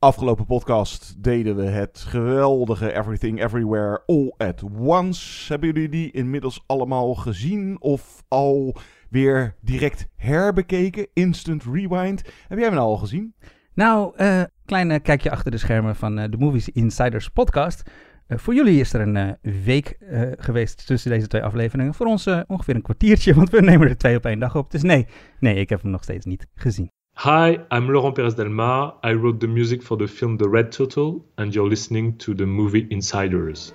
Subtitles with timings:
[0.00, 5.52] Afgelopen podcast deden we het geweldige Everything Everywhere All at Once.
[5.52, 8.76] Hebben jullie die inmiddels allemaal gezien of al
[9.10, 11.08] weer direct herbekeken?
[11.12, 12.22] Instant Rewind.
[12.48, 13.34] Heb jij hem nou al gezien?
[13.74, 17.90] Nou, uh, klein kijkje achter de schermen van uh, de Movies Insiders podcast.
[18.28, 19.96] Voor jullie is er een week
[20.38, 21.94] geweest tussen deze twee afleveringen.
[21.94, 24.70] Voor ons ongeveer een kwartiertje, want we nemen er twee op één dag op.
[24.70, 25.06] Dus nee,
[25.40, 26.97] nee, ik heb hem nog steeds niet gezien.
[27.22, 28.94] Hi, I'm Laurent Perez Delmar.
[29.02, 32.46] I wrote the music for the film The Red Turtle, and you're listening to the
[32.46, 33.72] movie Insiders.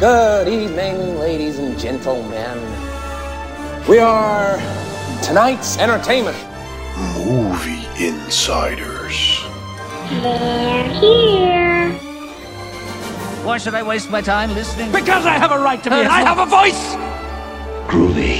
[0.00, 2.58] Good evening, ladies and gentlemen.
[3.86, 4.56] We are
[5.22, 6.38] tonight's entertainment.
[7.18, 9.44] Movie Insiders.
[10.08, 11.92] They're here.
[13.44, 14.90] Why should I waste my time listening?
[14.90, 15.96] Because I have a right to be.
[15.96, 17.17] And uh, I have a voice.
[17.88, 18.36] Groovy.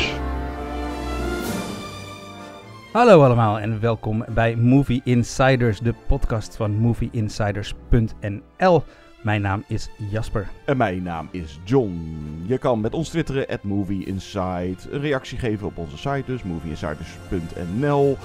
[2.93, 8.83] Hallo allemaal en welkom bij Movie Insiders, de podcast van movieinsiders.nl.
[9.23, 10.49] Mijn naam is Jasper.
[10.65, 12.45] En mijn naam is John.
[12.47, 18.17] Je kan met ons twitteren, at movieinside, een reactie geven op onze site dus, movieinsiders.nl.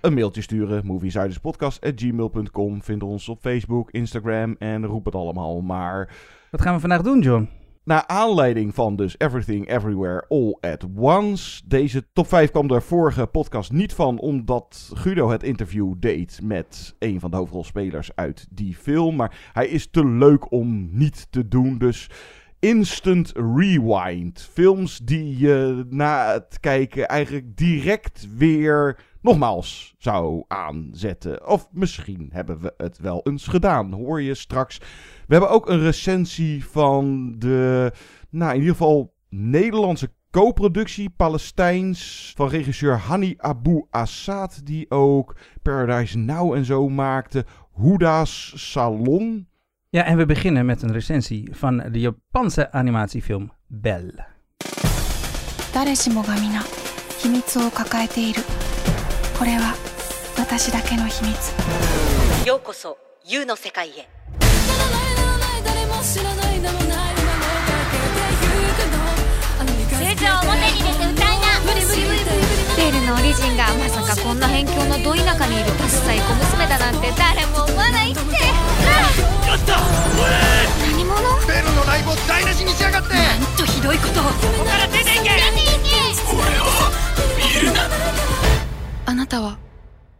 [0.00, 2.82] Een mailtje sturen, movieinsiderspodcast.gmail.com.
[2.82, 6.08] Vind ons op Facebook, Instagram en roep het allemaal maar.
[6.50, 7.48] Wat gaan we vandaag doen, John?
[7.90, 11.62] Naar aanleiding van dus Everything Everywhere All at Once.
[11.66, 16.94] Deze top 5 kwam de vorige podcast niet van, omdat Guido het interview deed met
[16.98, 19.16] een van de hoofdrolspelers uit die film.
[19.16, 22.10] Maar hij is te leuk om niet te doen, dus
[22.60, 24.48] instant rewind.
[24.52, 31.46] Films die je na het kijken eigenlijk direct weer nogmaals zou aanzetten.
[31.46, 34.78] Of misschien hebben we het wel eens gedaan, hoor je straks.
[35.26, 37.92] We hebben ook een recensie van de,
[38.30, 46.18] nou in ieder geval Nederlandse co-productie Palestijns van regisseur Hani Abu Assad, die ook Paradise
[46.18, 47.44] Now en zo maakte.
[47.76, 49.49] Huda's Salon.
[49.89, 54.35] Ja, en we beginnen met een recensie van de Japanse animatiefilm Bell.
[55.75, 56.61] 誰しもが皆
[57.19, 58.41] 秘密を抱えている
[59.37, 59.75] これは
[60.37, 64.07] 私だけの秘密ようこそ U の世界へ
[72.80, 78.20] ベールのオリジンがまさかこんな辺境のど田舎にいるダッサい小娘だなんて誰も思わないって
[80.88, 84.30] 何者ベルのライブを台無しにしやがってなんとひどいことをこ
[84.60, 85.28] こから出ていけ出てい
[85.84, 86.00] け
[89.04, 89.58] あなたは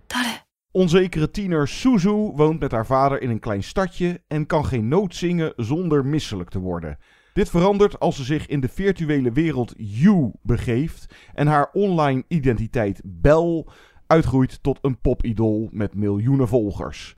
[0.06, 4.88] 誰 Onzekere tiener Suzu woont met haar vader in een klein stadje en kan geen
[4.88, 6.98] noot zingen zonder misselijk te worden.
[7.40, 13.00] Dit verandert als ze zich in de virtuele wereld You begeeft en haar online identiteit
[13.04, 13.66] Bell
[14.06, 17.16] uitgroeit tot een popidool met miljoenen volgers.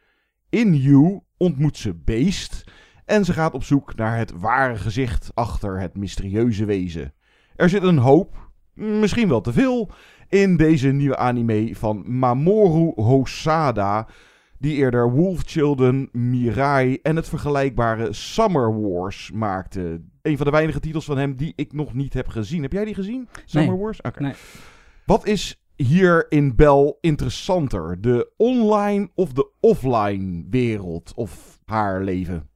[0.48, 2.64] In You ontmoet ze Beest
[3.04, 7.14] en ze gaat op zoek naar het ware gezicht achter het mysterieuze wezen.
[7.56, 9.90] Er zit een hoop, misschien wel te veel,
[10.28, 14.08] in deze nieuwe anime van Mamoru Hosada,
[14.62, 20.00] die eerder Wolf Children, Mirai en het vergelijkbare Summer Wars maakte.
[20.22, 22.62] Een van de weinige titels van hem die ik nog niet heb gezien.
[22.62, 23.28] Heb jij die gezien?
[23.44, 23.80] Summer Nee.
[23.80, 24.00] Wars?
[24.00, 24.22] Oké.
[24.22, 24.32] Nee.
[25.06, 28.00] Wat is hier in Bell interessanter?
[28.00, 32.48] De online of de offline wereld of haar leven?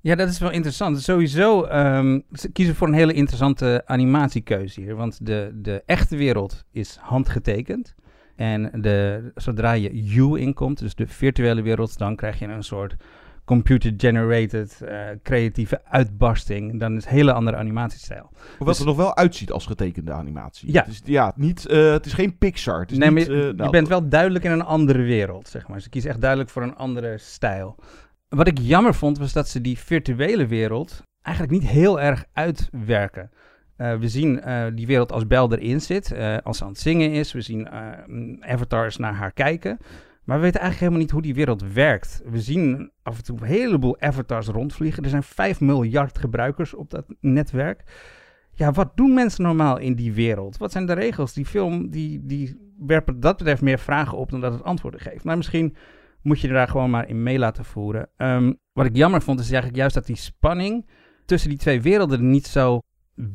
[0.00, 1.02] Ja, dat is wel interessant.
[1.02, 4.96] Sowieso ehm, ze kiezen voor een hele interessante animatiekeuze hier.
[4.96, 7.94] Want de, de echte wereld is handgetekend.
[8.36, 12.96] En de, zodra je You inkomt, dus de virtuele wereld, dan krijg je een soort
[13.44, 16.80] computer-generated eh, creatieve uitbarsting.
[16.80, 18.30] Dan is een hele andere animatiestijl.
[18.32, 20.72] Hoewel Dus- het er nog wel uitziet als getekende animatie.
[20.72, 20.80] Ja.
[20.80, 22.80] Het is, ja, niet, eh, het is geen Pixar.
[22.80, 25.02] Het is nee, maar niet, je, eh, je nou, bent wel duidelijk in een andere
[25.02, 25.80] wereld, zeg maar.
[25.80, 27.76] Ze kiezen echt duidelijk voor een andere stijl.
[28.28, 33.30] Wat ik jammer vond, was dat ze die virtuele wereld eigenlijk niet heel erg uitwerken.
[33.76, 36.80] Eh, we zien eh, die wereld als Bel erin zit, eh, als ze aan het
[36.80, 37.32] zingen is.
[37.32, 37.68] We zien
[38.06, 39.78] mm, avatars naar haar kijken.
[40.24, 42.22] Maar we weten eigenlijk helemaal niet hoe die wereld werkt.
[42.24, 45.02] We zien af en toe een heleboel avatars rondvliegen.
[45.02, 47.82] Er zijn 5 miljard gebruikers op dat netwerk.
[48.52, 50.56] Ja, wat doen mensen normaal in die wereld?
[50.56, 51.32] Wat zijn de regels?
[51.32, 55.24] Die film die, die werpt dat betreft meer vragen op dan dat het antwoorden geeft.
[55.24, 55.76] Maar misschien
[56.22, 58.08] moet je daar gewoon maar in mee laten voeren.
[58.16, 60.88] Ehm, wat ik jammer vond, is eigenlijk juist dat die spanning
[61.24, 62.80] tussen die twee werelden niet zo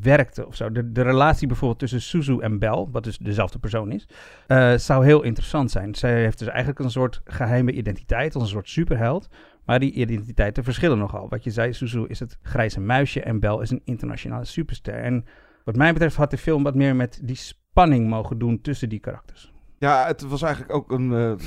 [0.01, 0.71] werkte of zo.
[0.71, 4.07] De, de relatie bijvoorbeeld tussen Suzu en Bel, wat dus dezelfde persoon is,
[4.47, 5.95] eh, zou heel interessant zijn.
[5.95, 9.29] Zij heeft dus eigenlijk een soort geheime identiteit, als een soort superheld.
[9.65, 11.29] Maar die identiteiten verschillen nogal.
[11.29, 14.93] Wat je zei, Suzu is het grijze muisje en Bel is een internationale superster.
[14.93, 15.25] En
[15.63, 18.99] wat mij betreft had de film wat meer met die spanning mogen doen tussen die
[18.99, 19.53] karakters.
[19.79, 21.19] Ja, het was eigenlijk ook een, uh,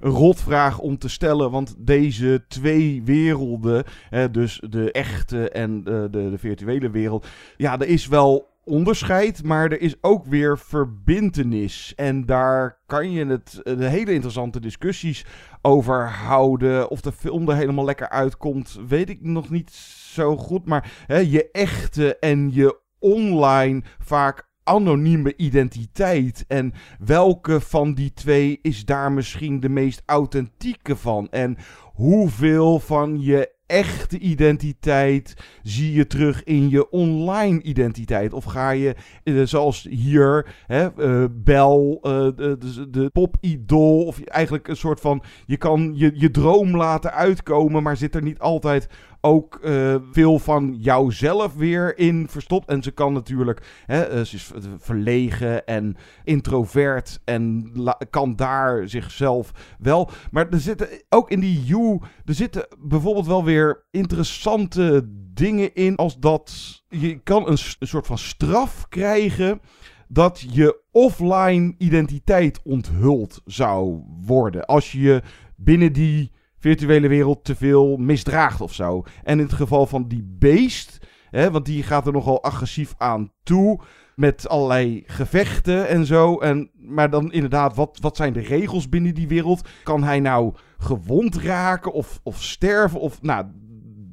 [0.00, 1.50] een rotvraag om te stellen.
[1.50, 7.26] Want deze twee werelden, hè, dus de echte en de, de, de virtuele wereld.
[7.56, 11.92] Ja, er is wel onderscheid, maar er is ook weer verbintenis.
[11.96, 15.24] En daar kan je het, de hele interessante discussies
[15.62, 16.90] over houden.
[16.90, 19.70] Of de film er helemaal lekker uitkomt, weet ik nog niet
[20.12, 20.66] zo goed.
[20.66, 26.44] Maar hè, je echte en je online vaak anonieme identiteit.
[26.48, 31.28] En welke van die twee is daar misschien de meest authentieke van?
[31.30, 31.56] En
[31.94, 38.32] hoeveel van je echte identiteit zie je terug in je online identiteit?
[38.32, 38.94] Of ga je,
[39.24, 45.22] uh, zoals hier, hè, uh, Bel, uh, de, de, pop-idool, of eigenlijk een soort van,
[45.46, 48.88] je kan je, je droom laten uitkomen, maar zit er niet altijd
[49.24, 52.68] ook uh, veel van jouzelf weer in verstopt.
[52.68, 57.72] En ze kan natuurlijk, hè, uh, ze is verlegen en introvert en
[58.10, 60.10] kan daar zichzelf wel.
[60.30, 65.96] Maar er zitten ook in die You, er zitten bijvoorbeeld wel weer interessante dingen in.
[65.96, 69.60] Als dat je kan een, een soort van straf krijgen
[70.08, 74.64] dat je offline identiteit onthuld zou worden.
[74.66, 75.22] Als je
[75.56, 76.30] binnen die
[76.62, 79.02] virtuele wereld te veel misdraagt of zo.
[79.22, 80.98] En in het geval van die beest,
[81.30, 83.80] hè, want die gaat er nogal agressief aan toe.
[84.14, 86.38] Met allerlei gevechten en zo.
[86.38, 89.68] En, maar dan inderdaad, wat, wat zijn de regels binnen die wereld?
[89.82, 93.00] Kan hij nou gewond raken of, of sterven?
[93.00, 93.46] Of nou,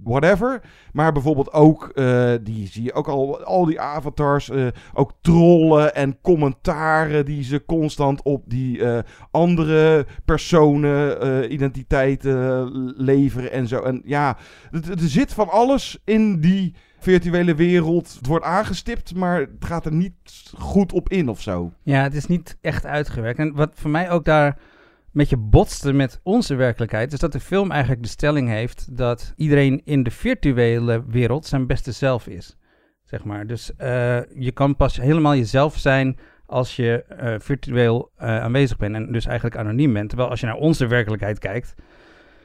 [0.10, 0.62] whatever.
[0.94, 5.96] Maar bijvoorbeeld ook, uh, die zie je ook al, al die avatars, uh, ook trollen
[5.96, 9.00] en commentaren die ze constant op die uh,
[9.32, 13.82] andere personen identiteiten leveren en zo.
[13.82, 14.38] En ja,
[14.72, 18.14] er zit van alles in die virtuele wereld.
[18.18, 20.14] Het wordt aangestipt, maar het gaat er niet
[20.58, 21.72] goed op in of zo.
[21.84, 23.40] Ja, het is niet echt uitgewerkt.
[23.40, 24.58] En wat voor mij ook daar
[25.12, 29.34] met je botste met onze werkelijkheid, is dat de film eigenlijk de stelling heeft dat
[29.36, 32.58] iedereen in de virtuele wereld zijn beste zelf is.
[33.04, 33.48] Zeg maar.
[33.48, 38.96] Dus uh, je kan pas helemaal jezelf zijn als je uh, virtueel uh, aanwezig bent
[38.96, 40.10] en dus eigenlijk anoniem bent.
[40.10, 41.76] Terwijl als je naar onze werkelijkheid kijkt,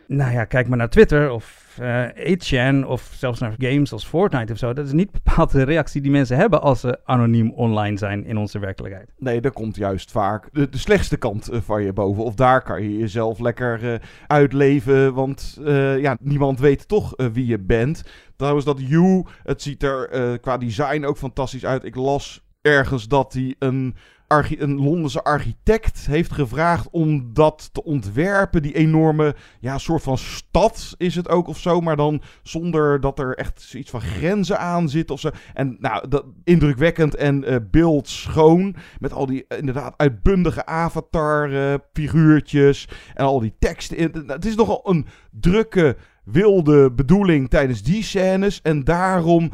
[0.07, 2.07] nou ja, kijk maar naar Twitter of uh,
[2.37, 4.73] 8chan of zelfs naar games als Fortnite of zo.
[4.73, 8.37] Dat is niet bepaald de reactie die mensen hebben als ze anoniem online zijn in
[8.37, 9.13] onze werkelijkheid.
[9.19, 12.25] Nee, daar komt juist vaak de, slechtste kant uh, van je boven.
[12.25, 13.95] Of daar kan je jezelf lekker uh,
[14.27, 15.61] uitleven, want
[15.99, 18.05] ja, niemand weet toch wie je bent.
[18.37, 21.85] Trouwens, dat You, het ziet er qua design ook fantastisch uit.
[21.85, 23.95] Ik las ergens dat hij een
[24.29, 28.63] een Londense architect heeft gevraagd om dat te ontwerpen.
[28.63, 31.81] Die enorme, ja, soort van stad is het ook of zo.
[31.81, 35.31] Maar dan zonder dat er echt iets van grenzen aan zit of zo.
[35.55, 38.77] En nou, dat, indrukwekkend en uh, beeldschoon.
[38.99, 42.89] Met al die uh, inderdaad uitbundige avatar-figuurtjes.
[43.15, 44.27] En al die teksten.
[44.27, 48.63] Het is nogal een drukke, wilde bedoeling tijdens die scènes.
[48.63, 49.51] En daarom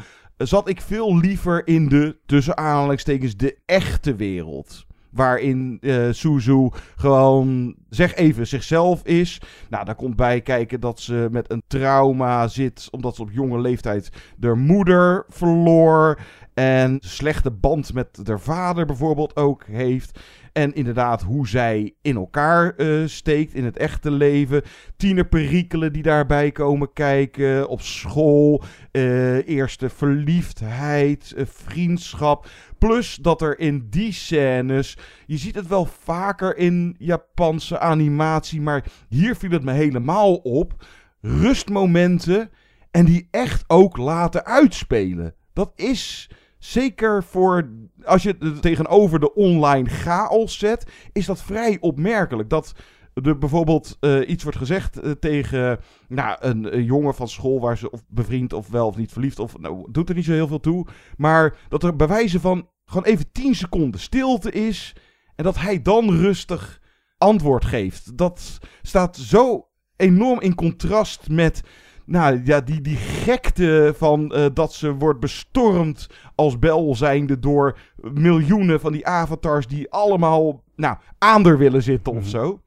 [0.46, 4.86] zat ik veel liever in de, tussen aanhalingstekens, de echte wereld.
[5.10, 9.40] Waarin uh, Suzu gewoon, zeg even, zichzelf is.
[9.68, 12.88] Nou, daar komt bij kijken dat ze met een trauma zit.
[12.90, 14.10] Omdat ze op jonge leeftijd
[14.40, 16.20] haar moeder verloor.
[16.54, 20.20] En slechte band met haar vader bijvoorbeeld ook heeft.
[20.52, 24.62] En inderdaad, hoe zij in elkaar uh, steekt in het echte leven.
[24.96, 27.68] Tienerperikelen die daarbij komen kijken.
[27.68, 28.62] Op school.
[28.92, 31.34] Uh, eerste verliefdheid.
[31.36, 32.48] Uh, vriendschap.
[32.78, 34.96] Plus dat er in die scènes.
[35.26, 38.60] Je ziet het wel vaker in Japanse animatie.
[38.60, 40.84] Maar hier viel het me helemaal op.
[41.20, 42.50] Rustmomenten.
[42.90, 45.34] En die echt ook laten uitspelen.
[45.52, 46.30] Dat is
[46.60, 47.70] Zeker voor
[48.04, 52.50] als je het tegenover de online chaos zet, is dat vrij opmerkelijk.
[52.50, 52.74] Dat
[53.14, 57.78] er bijvoorbeeld uh, iets wordt gezegd uh, tegen nou, een, een, jongen van school waar
[57.78, 60.48] ze of bevriend of wel of niet verliefd of nou, doet er niet zo heel
[60.48, 60.86] veel toe.
[61.16, 64.96] Maar dat er bij wijze van gewoon even 10 seconden stilte is
[65.34, 66.80] en dat hij dan rustig
[67.18, 68.16] antwoord geeft.
[68.16, 71.62] Dat staat zo enorm in contrast met
[72.10, 77.78] nou ja, die, die gekte van uh, dat ze wordt bestormd als bel zijnde door
[78.12, 82.60] miljoenen van die avatars die allemaal nou, aan er willen zitten of zo.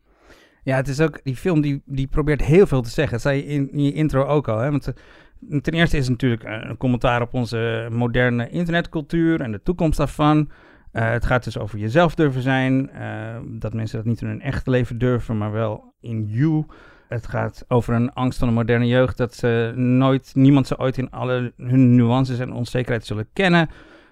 [0.64, 3.14] Ja, het is ook, die film die, die probeert heel veel te zeggen.
[3.14, 4.58] Dat zei je in, in je intro ook al.
[4.58, 4.72] Hè?
[4.72, 9.62] Want uh, ten eerste is het natuurlijk een commentaar op onze moderne internetcultuur en de
[9.64, 10.38] toekomst daarvan.
[10.94, 12.90] Uh, het gaat dus over jezelf durven zijn.
[13.60, 16.66] dat mensen dat niet in hun echte leven durven, maar wel in you.
[17.14, 20.98] Het gaat over een angst van de moderne jeugd dat ze nooit, niemand ze ooit
[20.98, 23.60] in alle hun nuances en onzekerheid zullen kennen.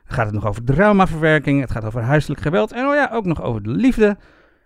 [0.04, 3.26] Het gaat het nog over dramaverwerking, het gaat over huiselijk geweld en oh ja, ook
[3.26, 4.18] nog over de liefde.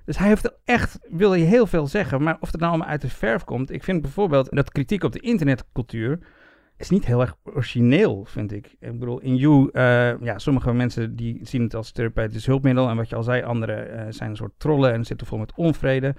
[0.06, 3.02] Dus hij heeft echt, wil je heel veel zeggen, maar of het nou allemaal uit
[3.02, 3.72] de verf komt.
[3.72, 6.20] Ik vind bijvoorbeeld dat kritiek op de internetcultuur
[6.78, 8.76] is niet heel erg origineel, vind ik.
[8.80, 12.90] Ik bedoel, in You, eh, ja, sommige mensen die zien het als therapeutisch hulpmiddel.
[12.90, 15.54] En wat je al zei, anderen eh, zijn een soort trollen en zitten vol met
[15.56, 16.16] onvrede.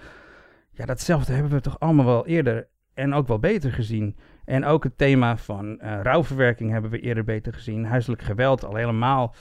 [0.76, 4.16] Ja, datzelfde hebben we toch allemaal wel eerder en ook wel beter gezien.
[4.44, 7.84] En ook het thema van uh, rouwverwerking hebben we eerder beter gezien.
[7.84, 9.34] Huiselijk geweld al helemaal.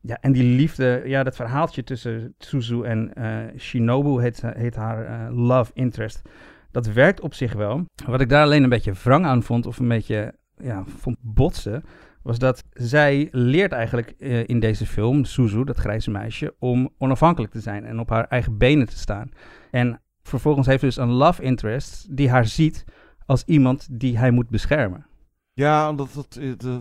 [0.00, 3.12] Ja, en die liefde, ja, dat verhaaltje tussen Suzu en
[3.58, 6.22] Shinobu heet, haar love interest.
[6.70, 7.84] Dat werkt op zich wel.
[8.06, 11.84] Wat ik daar alleen een beetje wrang aan vond, of een beetje ja, vond botsen,
[12.22, 14.10] was dat zij leert eigenlijk
[14.46, 18.58] in deze film, Suzu, dat grijze meisje, om onafhankelijk te zijn en op haar eigen
[18.58, 19.30] benen te staan.
[19.70, 22.84] En vervolgens heeft dus een love interest die haar ziet
[23.26, 25.06] als iemand die hij moet beschermen.
[25.52, 26.40] Ja, omdat dat,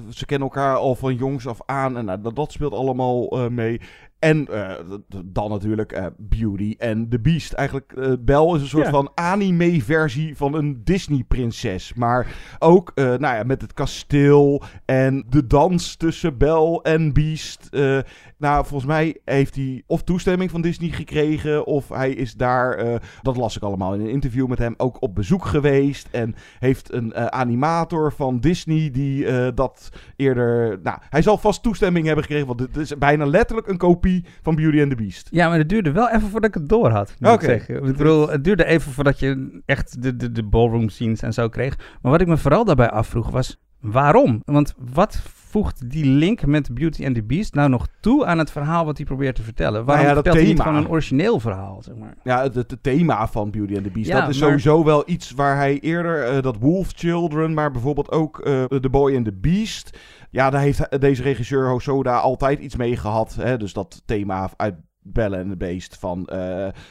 [0.09, 3.47] ze kennen elkaar al van jongs af aan en nou, dat, dat speelt allemaal uh,
[3.47, 3.81] mee.
[4.19, 4.71] En uh,
[5.25, 7.53] dan natuurlijk uh, Beauty and the Beast.
[7.53, 8.91] Eigenlijk, uh, Belle is een soort ja.
[8.91, 11.93] van anime-versie van een Disney-prinses.
[11.93, 12.27] Maar
[12.59, 17.69] ook nou ja, met het kasteel en de dans tussen Belle en Beast.
[18.37, 21.65] nou, volgens mij heeft hij of toestemming van Disney gekregen...
[21.65, 24.73] of hij is daar, dat las ik allemaal in een interview met hem...
[24.77, 26.07] ook op bezoek geweest.
[26.11, 30.79] En heeft een animator van Disney die dat eerder...
[30.83, 32.47] Nou, hij zal vast toestemming hebben gekregen...
[32.47, 34.06] want het is bijna letterlijk een kopie
[34.41, 35.27] van Beauty and the Beast.
[35.31, 37.15] Ja, maar het duurde wel even voordat ik het door had.
[37.19, 37.31] Oké.
[37.31, 37.55] Okay.
[37.55, 41.33] Ik, ik bedoel, het duurde even voordat je echt de, de, de ballroom scenes en
[41.33, 41.77] zo kreeg.
[42.01, 44.41] Maar wat ik me vooral daarbij afvroeg was, waarom?
[44.45, 48.51] Want wat voegt die link met Beauty and the Beast nou nog toe aan het
[48.51, 49.85] verhaal wat hij probeert te vertellen?
[49.85, 52.15] Waarom nou ja, vertelt hij niet gewoon een origineel verhaal, zeg maar?
[52.23, 54.49] Ja, het, het thema van Beauty and the Beast, ja, dat is maar...
[54.49, 58.89] sowieso wel iets waar hij eerder uh, dat Wolf Children, maar bijvoorbeeld ook uh, The
[58.89, 59.97] Boy and the Beast...
[60.29, 63.35] Ja, daar heeft deze regisseur Hosoda altijd iets mee gehad.
[63.35, 63.57] Hè?
[63.57, 64.75] Dus dat thema uit
[65.11, 66.37] Bellen en de Beest van uh,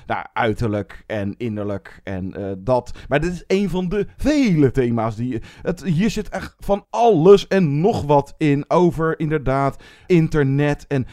[0.06, 2.98] nou, uiterlijk en innerlijk en uh, dat.
[3.08, 5.42] Maar dit is een van de vele thema's die...
[5.62, 11.06] Het, hier zit echt van alles en nog wat in over inderdaad internet en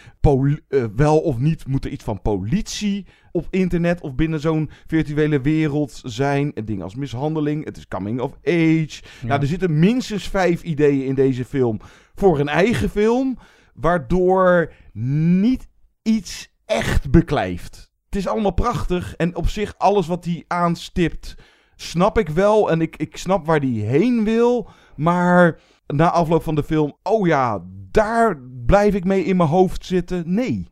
[0.69, 5.41] uh, wel of niet moet er iets van politie op internet of binnen zo'n virtuele
[5.41, 6.53] wereld zijn.
[6.53, 9.01] En dingen als mishandeling, het is coming of age.
[9.21, 9.27] Ja.
[9.27, 11.79] Nou, er zitten minstens vijf ideeën in deze film
[12.15, 13.37] voor een eigen film,
[13.73, 15.67] waardoor niet
[16.01, 17.91] iets echt beklijft.
[18.05, 21.35] Het is allemaal prachtig en op zich alles wat hij aanstipt
[21.75, 26.55] snap ik wel en ik, ik snap waar hij heen wil, maar na afloop van
[26.55, 30.33] de film, oh ja, daar blijf ik mee in mijn hoofd zitten.
[30.33, 30.67] Nee.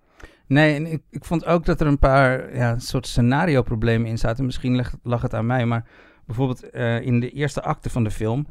[0.47, 4.45] Nee, en ik, ik vond ook dat er een paar ja, soort scenario-problemen in zaten.
[4.45, 5.87] Misschien lag, lag het aan mij, maar
[6.25, 8.47] bijvoorbeeld uh, in de eerste acte van de film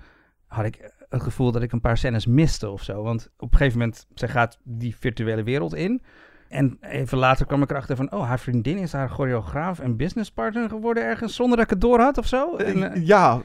[0.47, 3.03] had ik het gevoel dat ik een paar scènes miste of zo.
[3.03, 6.03] Want op een gegeven moment, zij gaat die virtuele wereld in.
[6.51, 10.69] En even later kwam ik erachter van, oh, haar vriendin is haar choreograaf en businesspartner
[10.69, 12.57] geworden ergens zonder dat ik het door had of zo.
[12.57, 13.43] En, uh, ja.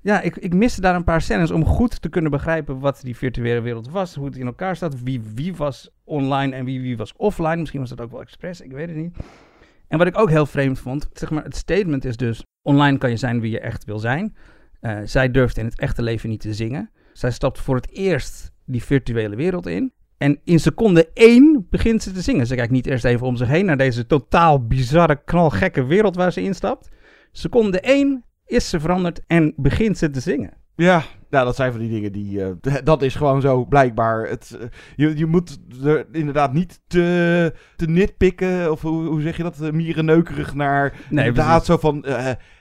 [0.00, 3.16] Ja, ik, ik miste daar een paar scènes om goed te kunnen begrijpen wat die
[3.16, 6.96] virtuele wereld was, hoe het in elkaar staat, wie, wie was online en wie, wie
[6.96, 7.56] was offline.
[7.56, 9.16] Misschien was dat ook wel expres, ik weet het niet.
[9.88, 13.10] En wat ik ook heel vreemd vond, zeg maar, het statement is dus, online kan
[13.10, 14.36] je zijn wie je echt wil zijn.
[14.80, 16.90] Uh, zij durft in het echte leven niet te zingen.
[17.12, 19.92] Zij stapt voor het eerst die virtuele wereld in.
[20.18, 22.46] En in seconde één begint ze te zingen.
[22.46, 26.32] Ze kijkt niet eerst even om zich heen naar deze totaal bizarre, knalgekke wereld waar
[26.32, 26.88] ze instapt.
[27.32, 30.52] Seconde één is ze veranderd en begint ze te zingen.
[30.76, 32.38] Ja, nou, dat zijn van die dingen die.
[32.38, 32.48] Uh,
[32.84, 34.28] dat is gewoon zo, blijkbaar.
[34.28, 34.66] Het, uh,
[34.96, 38.70] je, je moet er inderdaad niet te, te nitpikken.
[38.70, 39.58] Of hoe, hoe zeg je dat?
[39.62, 40.96] Uh, mierenneukerig naar.
[41.10, 42.04] Nee, inderdaad, zo van.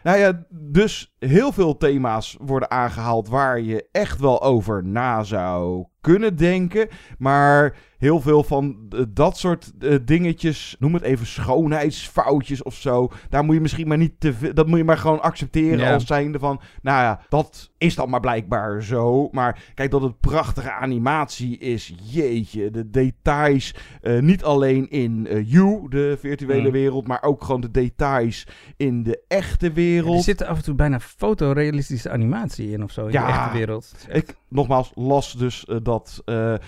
[0.03, 5.86] nou ja, dus heel veel thema's worden aangehaald waar je echt wel over na zou
[6.01, 6.88] kunnen denken.
[7.18, 8.75] Maar heel veel van
[9.10, 13.12] dat soort uh, dingetjes, noem het even schoonheidsfoutjes of zo.
[13.30, 14.53] Daar moet je misschien maar niet te veel.
[14.53, 16.62] Dat moet je maar gewoon accepteren als zijnde van.
[16.82, 19.30] Nou ja, dat is dan maar blijkbaar zo.
[19.32, 21.94] Maar kijk, dat het prachtige animatie is.
[22.01, 23.75] Jeetje, de details.
[24.01, 26.72] Uh, niet alleen in uh, You, de virtuele mm.
[26.72, 27.08] wereld.
[27.08, 30.12] Maar ook gewoon de details in de echte wereld.
[30.12, 33.05] Ja, er zit af en toe bijna fotorealistische animatie in of zo.
[33.05, 33.93] In ja, de echte wereld.
[34.10, 36.22] Ik, nogmaals, las dus uh, dat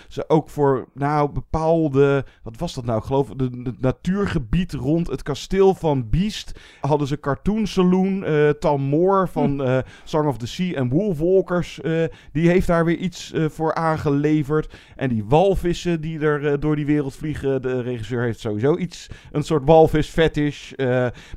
[0.08, 0.88] ze ook voor.
[0.94, 2.26] Nou, bepaalde.
[2.44, 3.00] Wat was dat nou?
[3.00, 6.60] Ik geloof het natuurgebied rond het kasteel van Beast.
[6.82, 8.24] Hadden ze Cartoon Saloon.
[8.24, 11.80] Uh, Tom Moore van uh, Song of the Sea en Wolfwalkers.
[12.32, 14.74] Die heeft daar weer iets voor aangeleverd.
[14.96, 17.62] En die walvissen die er door die wereld vliegen.
[17.62, 19.10] De regisseur heeft sowieso iets.
[19.32, 20.72] Een soort walvis fetish.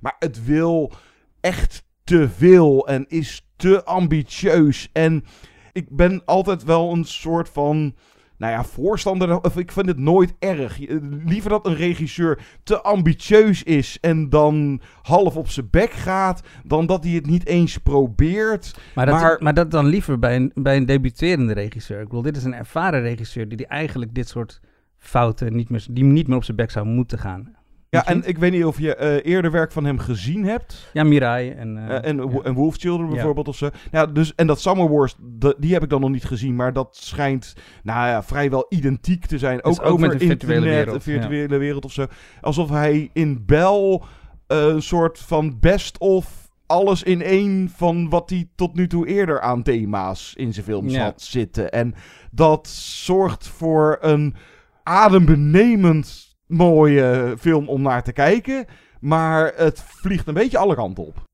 [0.01, 0.93] maar het wil
[1.41, 2.87] echt te veel.
[2.89, 4.89] En is te ambitieus.
[4.93, 5.25] En
[5.73, 7.95] ik ben altijd wel een soort van
[8.39, 10.79] nou ja, voorstander, of ik vind het nooit erg.
[11.25, 16.87] Liever dat een regisseur te ambitieus is en dan half op zijn bek gaat, dan
[16.87, 18.79] dat hij het niet eens probeert.
[18.95, 22.01] Maar dat, Maar- maar, dat dan liever bij een, bij een debuterende regisseur.
[22.01, 24.61] Ik bedoel, dit is een ervaren regisseur die, die eigenlijk dit soort
[24.99, 27.57] fouten niet meer, die niet meer op zijn bek zou moeten gaan.
[27.91, 30.91] Ja, en ik weet niet of je eh, eerder werk van hem gezien hebt.
[30.93, 31.77] Ja, Mirai en...
[31.89, 32.41] eh, Eh, en, ja.
[32.43, 33.13] en Wolf Children Ja.
[33.15, 33.69] bijvoorbeeld of zo.
[33.93, 36.57] Ja, dus, en dat Summer Wars, de- die heb ik dan nog niet gezien.
[36.57, 39.65] Maar dat schijnt nou ja, vrijwel identiek te zijn.
[39.65, 42.07] Ook, over met de virtuele internet, wereld, de virtuele wereld of zo.
[42.41, 44.01] Alsof hij in Bell
[44.47, 49.41] eh, een soort van best-of alles in één van wat hij tot nu toe eerder
[49.41, 51.03] aan thema's in zijn films Ja.
[51.05, 51.71] had zitten.
[51.73, 51.95] En
[52.31, 52.69] dat
[53.05, 54.35] zorgt voor een
[54.83, 58.67] adembenemend mooie film om naar te kijken.
[59.01, 61.27] Maar het vliegt een beetje alle kanten op.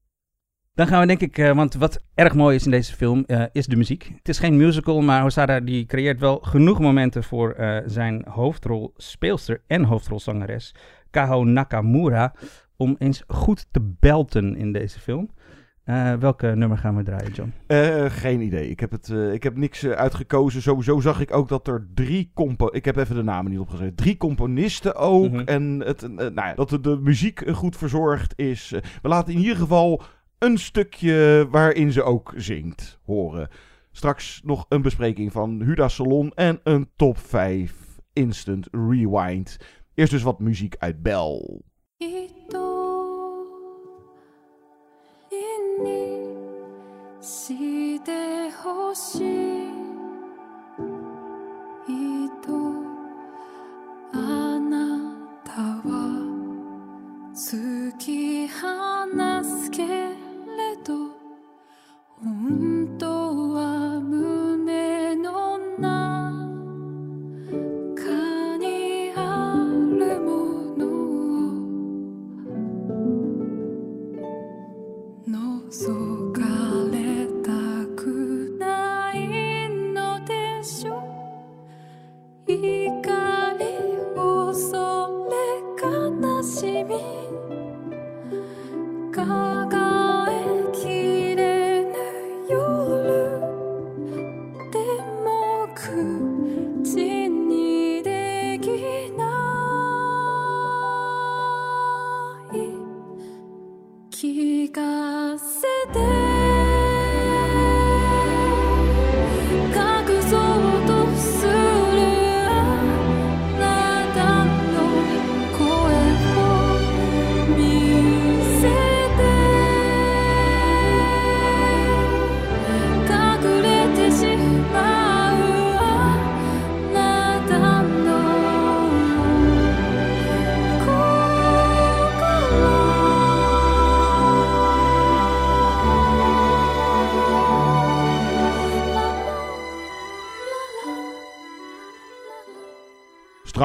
[0.75, 3.45] Dan gaan we denk ik, eh, want wat erg mooi is in deze film, eh,
[3.53, 4.11] is de muziek.
[4.17, 9.63] Het is geen musical, maar Hosada die creëert wel genoeg momenten voor eh, zijn hoofdrolspeelster
[9.67, 10.75] en hoofdrolzangeres
[11.11, 12.35] Kaho Nakamura
[12.77, 15.31] om eens goed te belten in deze film.
[15.85, 17.53] Eh, welke nummer gaan we draaien, John?
[17.67, 18.71] Eh, geen idee.
[18.71, 20.63] Ik heb, het, eh, ik heb niks uitgekozen.
[20.63, 22.69] Sowieso zag ik ook dat er drie compo...
[22.73, 23.97] Ik heb even de namen niet opgezet.
[23.97, 25.31] Drie componisten ook.
[25.31, 25.41] Mhm.
[25.41, 28.71] En het, nou ja, dat de, de muziek goed verzorgd is.
[29.03, 30.03] We laten in ieder geval
[30.39, 33.49] een stukje waarin ze ook zingt horen.
[33.93, 37.75] Straks nog een bespreking van Huda Salon en een top 5
[38.13, 39.57] instant rewind.
[39.95, 41.61] Eerst dus wat muziek uit Bell.
[51.89, 52.53] 愛と、
[54.13, 54.77] あな
[55.45, 55.91] たは
[57.35, 58.65] 突き放
[59.43, 60.14] すけ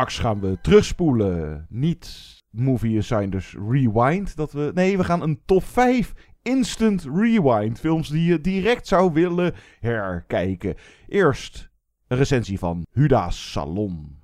[0.09, 1.66] Straks gaan we terugspoelen.
[1.68, 4.37] Niet Movie Assigners Rewind.
[4.37, 7.80] Dat we, nee, we gaan een top 5 instant rewind.
[7.80, 10.74] Films die je direct zou willen herkijken.
[11.09, 11.70] Eerst
[12.09, 14.22] een recensie van Huda's Salon.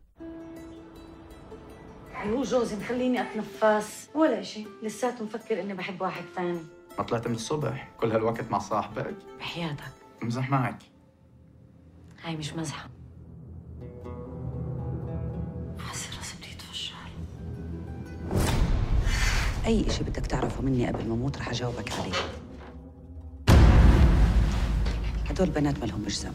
[2.26, 6.61] هو جوزي مخليني اتنفس ولا شيء لساته مفكر اني بحب واحد ثاني
[6.98, 10.83] ما طلعت من الصبح كل هالوقت مع صاحبك بحياتك امزح معك
[12.22, 12.90] هاي مش مزحه
[19.66, 22.12] أي إشي بدك تعرفه مني قبل ما أموت رح أجاوبك عليه
[25.28, 26.35] هدول بنات مالهم مش ذنب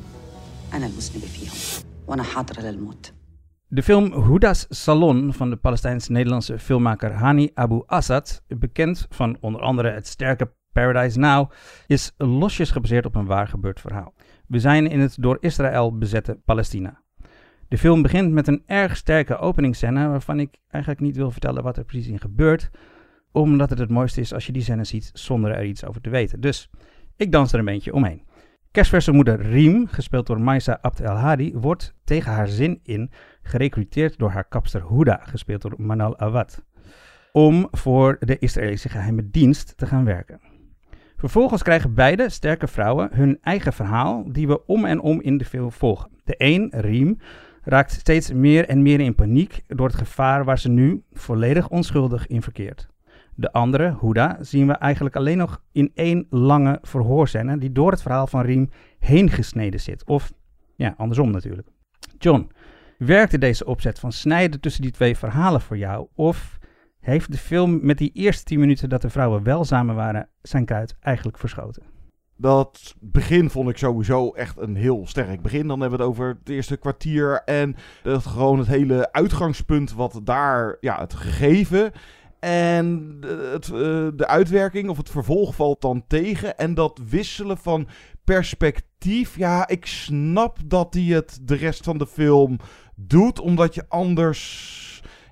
[0.74, 3.14] أنا المذنبة فيهم وأنا حاضرة للموت
[3.68, 9.90] De film Huda's Salon van de Palestijns-Nederlandse filmmaker Hani Abu Assad, bekend van onder andere
[9.90, 11.52] het sterke Paradise Now,
[11.88, 14.14] is losjes gebaseerd op een waar gebeurd verhaal.
[14.48, 17.02] We zijn in het door Israël bezette Palestina.
[17.68, 21.78] De film begint met een erg sterke openingsscène waarvan ik eigenlijk niet wil vertellen wat
[21.78, 22.70] er precies in gebeurt,
[23.33, 26.11] omdat het het mooiste is als je die scène ziet zonder er iets over te
[26.11, 26.41] weten.
[26.41, 26.71] Dus
[27.17, 28.29] ik dans er een beetje omheen.
[28.71, 33.11] Kerstverse moeder Riem, gespeeld door Maisa Abd El Hadi, wordt tegen haar zin in
[33.43, 36.65] gerecruiteerd door haar kapster Huda, gespeeld door Manal Awad,
[37.33, 40.41] om voor de Israëlische geheime dienst te gaan werken.
[41.17, 45.45] Vervolgens krijgen beide sterke vrouwen hun eigen verhaal, die we om en om in de
[45.45, 46.11] film volgen.
[46.25, 47.19] De een, Riem,
[47.63, 52.27] raakt steeds meer en meer in paniek door het gevaar waar ze nu volledig onschuldig
[52.27, 52.90] in verkeert.
[53.41, 58.03] De andere, Huda, zien we eigenlijk alleen nog in één lange verhoorscène die door het
[58.03, 60.05] verhaal van Riem heen gesneden zit.
[60.05, 60.33] Of
[60.77, 61.69] ja, andersom natuurlijk.
[62.19, 62.51] John,
[63.01, 66.07] Werkte deze opzet van snijden tussen die twee verhalen voor jou?
[66.15, 66.59] Of
[66.99, 70.65] heeft de film met die eerste tien minuten dat de vrouwen wel samen waren, zijn
[70.65, 71.83] kruid eigenlijk verschoten?
[72.37, 75.67] Dat begin vond ik sowieso echt een heel sterk begin.
[75.67, 80.21] Dan hebben we het over het eerste kwartier en dat gewoon het hele uitgangspunt wat
[80.25, 81.93] daar, ja, het gegeven.
[82.41, 83.19] En
[83.53, 86.59] het, uh, de uitwerking of het vervolg valt dan tegen.
[86.59, 87.89] En dat wisselen van
[88.25, 89.37] perspectief.
[89.37, 92.59] Ja, ik snap dat hij het de rest van de film
[92.97, 93.41] doet.
[93.41, 94.79] Omdat je anders.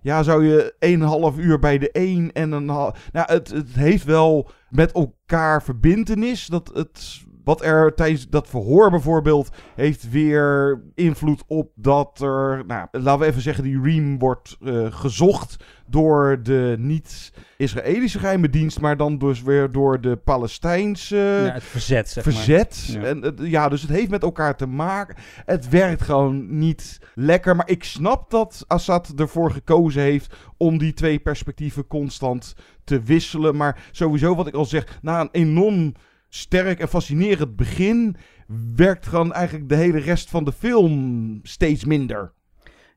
[0.03, 3.09] Ja, zou je 1,5 uur bij de een en een half.
[3.13, 6.47] Nou, het, het heeft wel met elkaar verbindenis.
[6.47, 12.89] Dat het wat er tijdens dat verhoor bijvoorbeeld heeft weer invloed op dat er, nou,
[12.91, 15.57] laten we even zeggen, die Ream wordt uh, gezocht
[15.87, 22.09] door de niet-Israëlische geheime dienst, maar dan dus weer door de Palestijnse ja, het verzet.
[22.09, 22.89] Zeg verzet.
[22.93, 23.03] Maar.
[23.03, 23.09] Ja.
[23.09, 25.17] En, ja, dus het heeft met elkaar te maken.
[25.45, 30.93] Het werkt gewoon niet lekker, maar ik snap dat Assad ervoor gekozen heeft om die
[30.93, 33.57] twee perspectieven constant te wisselen.
[33.57, 35.95] Maar sowieso, wat ik al zeg, na een enorm
[36.29, 38.17] sterk en fascinerend begin
[38.77, 42.33] werkt gewoon eigenlijk de hele rest van de film steeds minder.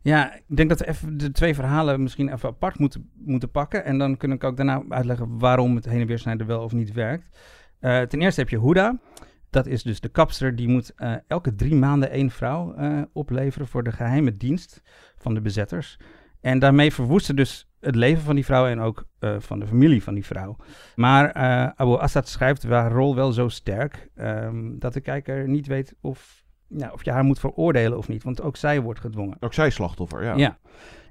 [0.02, 3.86] Ja, ik denk dat we even de twee verhalen misschien even apart moeten, moeten pakken.
[3.86, 6.72] En dan kun ik ook daarna uitleggen waarom het heen en weer snijden wel of
[6.72, 7.38] niet werkt.
[7.82, 9.00] Uh, ten eerste heb je Huda.
[9.50, 10.56] Dat is dus de kapster.
[10.56, 14.82] Die moet uh, elke drie maanden één vrouw uh, opleveren voor de geheime dienst
[15.18, 16.00] van de bezetters.
[16.42, 19.68] En daarmee verwoest ze dus het leven van die vrouw en ook uh, van de
[19.68, 20.56] familie van die vrouw.
[20.96, 25.68] Maar uh, Abu Assad schrijft haar rol wel zo sterk um, dat de kijker niet
[25.68, 28.24] weet of, nou, of je haar moet veroordelen of niet.
[28.24, 29.38] Want ook zij wordt gedwongen.
[29.40, 30.36] Ook zij slachtoffer, ja.
[30.36, 30.58] Ja.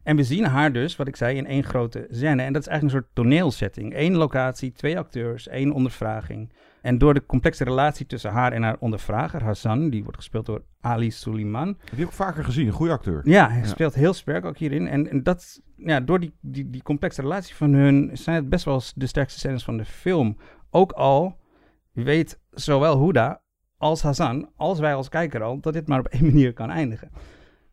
[0.02, 2.42] En we zien haar dus, wat ik zei, in één grote scène.
[2.42, 3.92] En dat is eigenlijk een soort toneelsetting.
[3.96, 6.52] Eén locatie, twee acteurs, één ondervraging.
[6.82, 10.62] En door de complexe relatie tussen haar en haar ondervrager, Hassan, die wordt gespeeld door
[10.80, 11.66] Ali Suleiman.
[11.66, 13.20] Die heb ik vaker gezien, een goede acteur.
[13.24, 13.66] Ja, hij ja.
[13.66, 14.88] speelt heel sterk ook hierin.
[14.88, 18.64] En, en dat, ja, door die, die, die complexe relatie van hun zijn het best
[18.64, 20.36] wel de sterkste scènes van de film.
[20.70, 21.38] Ook al
[21.92, 23.42] weet zowel Huda
[23.76, 27.10] als Hassan, als wij als kijker al, dat dit maar op één manier kan eindigen.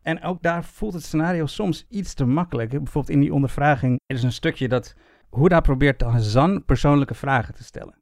[0.02, 2.70] En ook daar voelt het scenario soms iets te makkelijk.
[2.70, 4.94] Bijvoorbeeld in die ondervraging er is een stukje dat
[5.30, 7.94] Huda probeert Hassan persoonlijke vragen te stellen.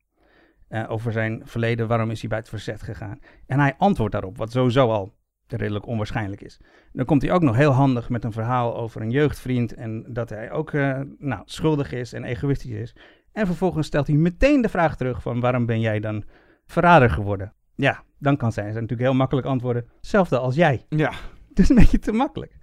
[0.68, 3.18] Uh, over zijn verleden, waarom is hij bij het verzet gegaan.
[3.46, 5.14] En hij antwoordt daarop, wat sowieso al
[5.46, 6.60] redelijk onwaarschijnlijk is.
[6.92, 10.28] Dan komt hij ook nog heel handig met een verhaal over een jeugdvriend en dat
[10.28, 12.96] hij ook uh, nou, schuldig is en egoïstisch is.
[13.32, 16.24] En vervolgens stelt hij meteen de vraag terug van waarom ben jij dan
[16.66, 17.54] verrader geworden?
[17.74, 20.86] Ja, dan kan zij natuurlijk heel makkelijk antwoorden, hetzelfde als jij.
[20.88, 21.12] Ja.
[21.54, 22.56] Dus een beetje te makkelijk.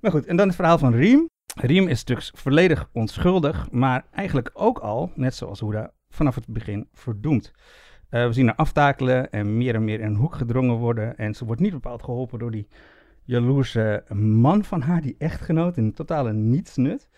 [0.00, 1.28] Maar goed, en dan het verhaal van Riem.
[1.60, 6.88] Riem is natuurlijk volledig onschuldig, maar eigenlijk ook al, net zoals Hoeda, vanaf het begin
[6.92, 7.52] verdoemd.
[8.10, 11.16] Uh, we zien haar aftakelen en meer en meer in een hoek gedrongen worden.
[11.16, 12.68] En ze wordt niet bepaald geholpen door die
[13.24, 17.08] jaloerse man van haar, die echtgenoot, in totale nietsnut.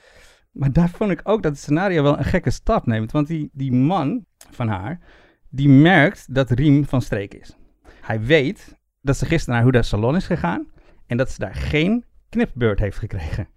[0.52, 3.12] Maar daar vond ik ook dat het scenario wel een gekke stap neemt.
[3.12, 5.00] Want die, die man van haar,
[5.48, 7.56] die merkt dat Riem van streek is.
[8.00, 10.66] Hij weet dat ze gisteren naar Huda's salon is gegaan
[11.06, 13.48] en dat ze daar geen knipbeurt heeft gekregen.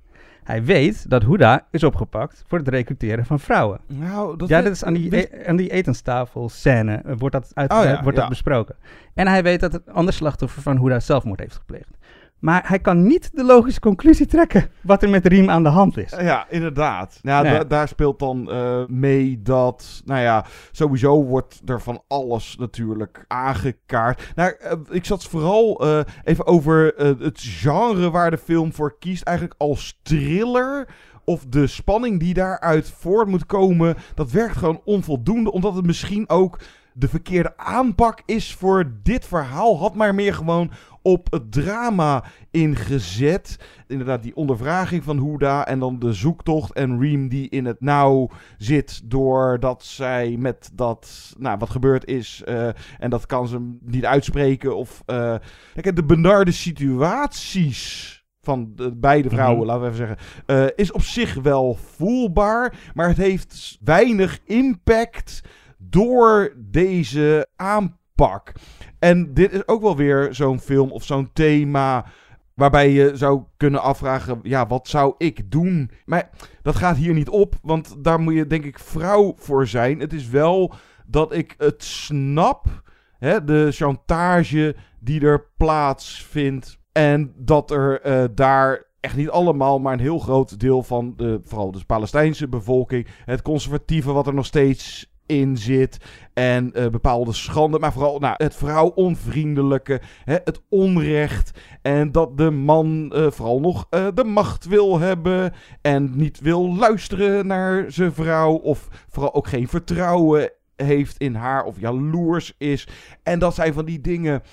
[0.48, 3.80] Hij weet dat Huda is opgepakt voor het recruteren van vrouwen.
[3.88, 7.52] Nou, dat ja, dat is aan die, e aan die etenstafel scène uh, wordt dat,
[7.54, 8.22] uit, oh, ja, wordt ja.
[8.22, 8.76] dat besproken.
[9.14, 11.98] En hij weet dat het ander slachtoffer van Huda zelfmoord heeft gepleegd.
[12.40, 15.98] Maar hij kan niet de logische conclusie trekken wat er met Riem aan de hand
[15.98, 16.14] is.
[16.20, 17.20] Ja, inderdaad.
[17.22, 17.68] Nou, ja, nee.
[17.68, 24.32] daar speelt dan uh, mee dat, nou ja, sowieso wordt er van alles natuurlijk aangekaart.
[24.36, 29.24] Nou, uh, ik zat vooral uh, even over het genre waar de film voor kiest.
[29.24, 30.88] Eigenlijk als thriller
[31.24, 35.52] of de spanning die daaruit voort moet komen, dat werkt gewoon onvoldoende.
[35.52, 36.60] Omdat het misschien ook
[36.94, 39.80] de verkeerde aanpak is voor dit verhaal.
[39.80, 40.72] Had maar meer gewoon
[41.08, 43.60] op het drama ingezet.
[43.88, 48.30] Inderdaad, die ondervraging van Huda en dan de zoektocht en Reem die in het nauw
[48.58, 52.68] zit doordat zij met dat, nou, wat gebeurd is uh,
[53.00, 55.36] en dat kan ze niet uitspreken of, uh,
[55.74, 59.82] kijk, de benarde situaties van de beide vrouwen, mm-hmm.
[59.82, 65.42] laten we even zeggen, uh, is op zich wel voelbaar, maar het heeft weinig impact
[65.78, 68.54] door deze aanpak.
[69.00, 72.06] En dit is ook wel weer zo'n film of zo'n thema
[72.54, 75.92] waarbij je zou kunnen afvragen, ja, wat zou ik doen?
[76.06, 76.30] Maar
[76.62, 80.00] dat gaat hier niet op, want daar moet je denk ik vrouw voor zijn.
[80.00, 80.74] Het is wel
[81.06, 82.84] dat ik het snap,
[83.20, 89.94] hè, de chantage die er plaatsvindt en dat er uh, daar echt niet allemaal, maar
[89.94, 94.46] een heel groot deel van de, vooral de Palestijnse bevolking, het conservatieve wat er nog
[94.46, 95.98] steeds in zit.
[96.34, 101.60] En eh, bepaalde schande, maar vooral nou, het vrouw-onvriendelijke, hè, het onrecht.
[101.82, 105.54] En dat de man eh, vooral nog eh, de macht wil hebben.
[105.82, 108.54] En niet wil luisteren naar zijn vrouw.
[108.54, 111.64] Of vooral ook geen vertrouwen heeft in haar.
[111.64, 112.88] Of jaloers is.
[113.24, 114.44] En dat zijn van die dingen.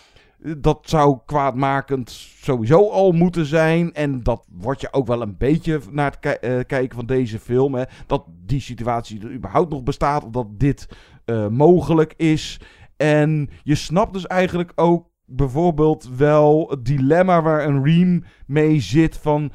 [0.59, 3.93] Dat zou kwaadmakend sowieso al moeten zijn.
[3.93, 7.75] En dat wordt je ook wel een beetje naar het eh, kijken van deze film.
[7.75, 10.25] Hè, dat die situatie er überhaupt nog bestaat.
[10.25, 10.89] Of dat dit
[11.25, 12.61] eh, mogelijk is.
[12.97, 19.17] En je snapt dus eigenlijk ook bijvoorbeeld wel het dilemma waar een Reem mee zit
[19.17, 19.53] van...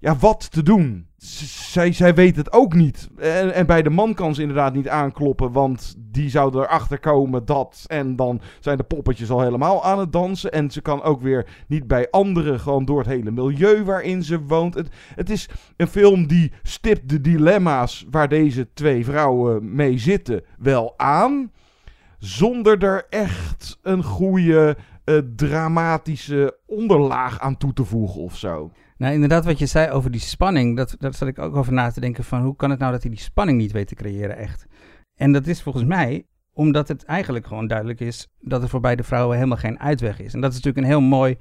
[0.00, 1.06] Ja, wat te doen?
[1.16, 3.08] Zij, zij weet het ook niet.
[3.16, 7.44] En, en bij de man kan ze inderdaad niet aankloppen, want die zou erachter komen
[7.44, 7.84] dat...
[7.86, 10.52] En dan zijn de poppetjes al helemaal aan het dansen.
[10.52, 14.40] En ze kan ook weer niet bij anderen, gewoon door het hele milieu waarin ze
[14.40, 14.74] woont.
[14.74, 20.44] Het, het is een film die stipt de dilemma's waar deze twee vrouwen mee zitten
[20.58, 21.50] wel aan
[22.18, 28.70] zonder er echt een goede eh, dramatische onderlaag aan toe te voegen of zo.
[28.98, 31.90] Nou, inderdaad, wat je zei over die spanning, dat, dat zat ik ook over na
[31.90, 34.36] te denken van hoe kan het nou dat hij die spanning niet weet te creëren
[34.36, 34.66] echt.
[35.14, 39.02] En dat is volgens mij omdat het eigenlijk gewoon duidelijk is dat er voor beide
[39.02, 40.34] vrouwen helemaal geen uitweg is.
[40.34, 41.36] En dat is natuurlijk een heel mooi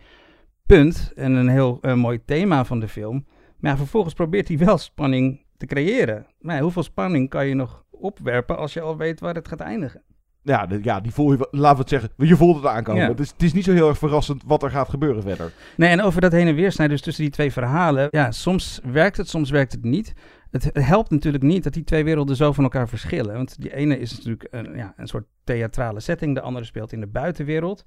[0.66, 3.26] punt en een heel eh, mooi thema van de film.
[3.60, 6.26] Maar vervolgens probeert hij wel spanning te creëren.
[6.40, 10.04] Maar hoeveel spanning kan je nog opwerpen als je al weet waar het gaat eindigen?
[10.48, 13.02] Ja, de- ja die voel je, laten we het zeggen, je voelt het aankomen.
[13.02, 13.08] Ja.
[13.10, 15.52] Het, is, het is niet zo heel erg verrassend wat er gaat gebeuren verder.
[15.78, 18.08] Nee, en over dat heen en weer snijden, dus tussen die twee verhalen.
[18.12, 20.14] Ja, soms werkt het, soms werkt het niet.
[20.52, 23.34] Het helpt natuurlijk niet dat die twee werelden zo van elkaar verschillen.
[23.34, 27.00] Want die ene is natuurlijk een, ja, een soort theatrale setting, de andere speelt in
[27.00, 27.84] de buitenwereld.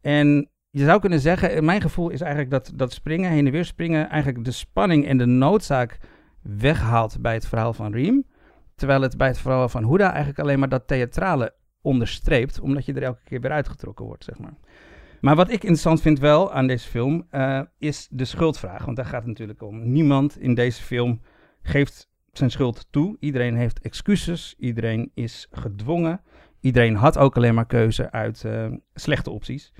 [0.00, 3.64] En je zou kunnen zeggen, mijn gevoel is eigenlijk dat, dat springen, heen en weer
[3.64, 5.98] springen, eigenlijk de spanning en de noodzaak
[6.42, 8.24] weghaalt bij het verhaal van Riem.
[8.74, 12.92] Terwijl het bij het verhaal van Huda eigenlijk alleen maar dat theatrale onderstreept, omdat je
[12.92, 14.54] er elke keer weer uitgetrokken wordt, zeg maar.
[15.20, 18.84] Maar wat ik interessant vind wel aan deze film, eh, is de schuldvraag.
[18.84, 19.92] Want daar gaat het natuurlijk om.
[19.92, 21.20] Niemand in deze film
[21.62, 23.16] geeft zijn schuld toe.
[23.20, 24.54] Iedereen heeft excuses.
[24.58, 26.20] Iedereen is gedwongen.
[26.60, 29.72] Iedereen had ook alleen maar keuze uit eh, slechte opties.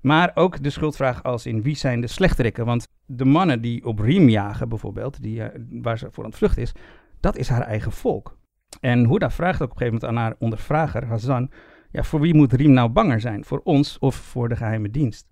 [0.00, 2.64] Maar ook de schuldvraag als in wie zijn de slechterikken.
[2.64, 6.38] Want de mannen die op Riem jagen bijvoorbeeld, die, eh, waar ze voor aan het
[6.38, 6.72] vluchten is,
[7.20, 8.37] dat is haar eigen volk.
[8.80, 11.50] En Huda vraagt ook op een gegeven moment aan haar ondervrager, Hazan,
[11.90, 13.44] ja, voor wie moet Riem nou banger zijn?
[13.44, 15.28] Voor ons of voor de geheime dienst?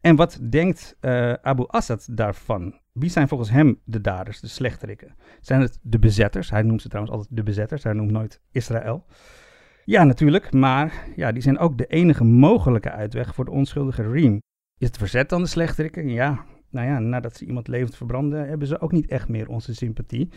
[0.00, 2.80] En wat denkt eh, Abu Assad daarvan?
[2.92, 5.16] Wie zijn volgens hem de daders, de slechterikken?
[5.40, 6.50] Zijn het de bezetters?
[6.50, 9.06] Hij noemt ze trouwens altijd de bezetters, hij noemt nooit Israël.
[9.84, 14.42] Ja, natuurlijk, maar ja, die zijn ook de enige mogelijke uitweg voor de onschuldige Riem.
[14.78, 16.08] Is het verzet dan de slechterikken?
[16.08, 19.74] Ja, nou ja, nadat ze iemand levend verbranden, hebben ze ook niet echt meer onze
[19.74, 20.28] sympathie.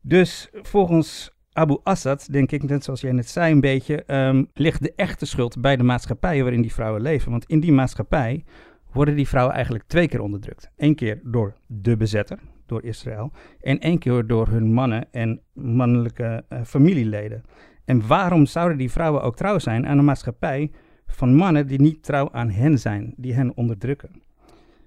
[0.00, 4.82] Dus volgens Abu Assad, denk ik, net zoals jij net zei een beetje, ehm, ligt
[4.82, 7.30] de echte schuld bij de maatschappijen waarin die vrouwen leven.
[7.30, 8.44] Want in die maatschappij
[8.92, 10.70] worden die vrouwen eigenlijk twee keer onderdrukt.
[10.76, 16.44] Eén keer door de bezetter, door Israël, en één keer door hun mannen en mannelijke
[16.48, 17.42] eh, familieleden.
[17.84, 20.70] En waarom zouden die vrouwen ook trouw zijn aan een maatschappij
[21.06, 24.22] van mannen die niet trouw aan hen zijn, die hen onderdrukken?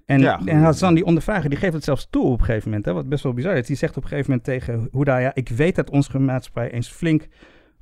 [0.06, 0.40] En, Ja.
[0.44, 3.08] en Hassan, die ondervrager, die geeft het zelfs toe op een gegeven moment, hè, wat
[3.08, 3.66] best wel bizar is.
[3.66, 6.88] Die zegt op een gegeven moment tegen Huda, ja, ik weet dat onze maatschappij eens
[6.88, 7.28] flink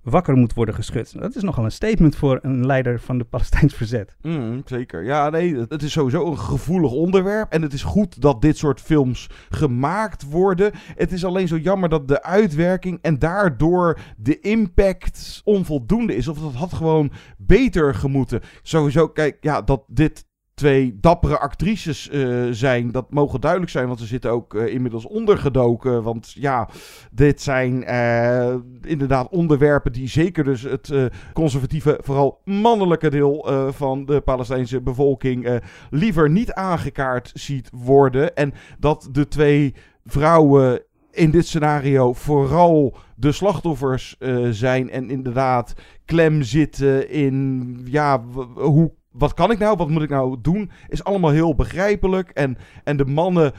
[0.02, 1.20] wakker moet worden geschud.
[1.20, 4.16] Dat is nogal een statement voor een leider van de Palestijns verzet.
[4.22, 5.04] Mm, zeker.
[5.04, 7.52] Ja, nee, het- het is sowieso een gevoelig onderwerp.
[7.52, 10.72] En het is goed dat dit soort films gemaakt worden.
[10.74, 16.28] Het is alleen zo jammer dat de uitwerking en daardoor de impact onvoldoende is.
[16.28, 18.40] Of dat had gewoon beter gemoeten.
[18.62, 20.24] Sowieso, kijk, ja, dat dit
[20.62, 25.06] twee dappere actrices eh, zijn, dat mogen duidelijk zijn, want ze zitten ook eh, inmiddels
[25.06, 26.02] ondergedoken.
[26.02, 26.68] Want ja,
[27.10, 30.92] dit zijn eh, inderdaad onderwerpen die zeker dus het
[31.32, 38.36] conservatieve, vooral mannelijke deel van de Palestijnse bevolking liever niet aangekaart ziet worden.
[38.36, 44.16] En dat de twee vrouwen in dit scenario vooral de slachtoffers
[44.50, 48.22] zijn en inderdaad klem zitten in ja,
[48.54, 49.76] hoe wat kan ik nou?
[49.76, 50.70] Wat moet ik nou doen?
[50.88, 52.30] Is allemaal heel begrijpelijk.
[52.30, 53.52] En, en de mannen,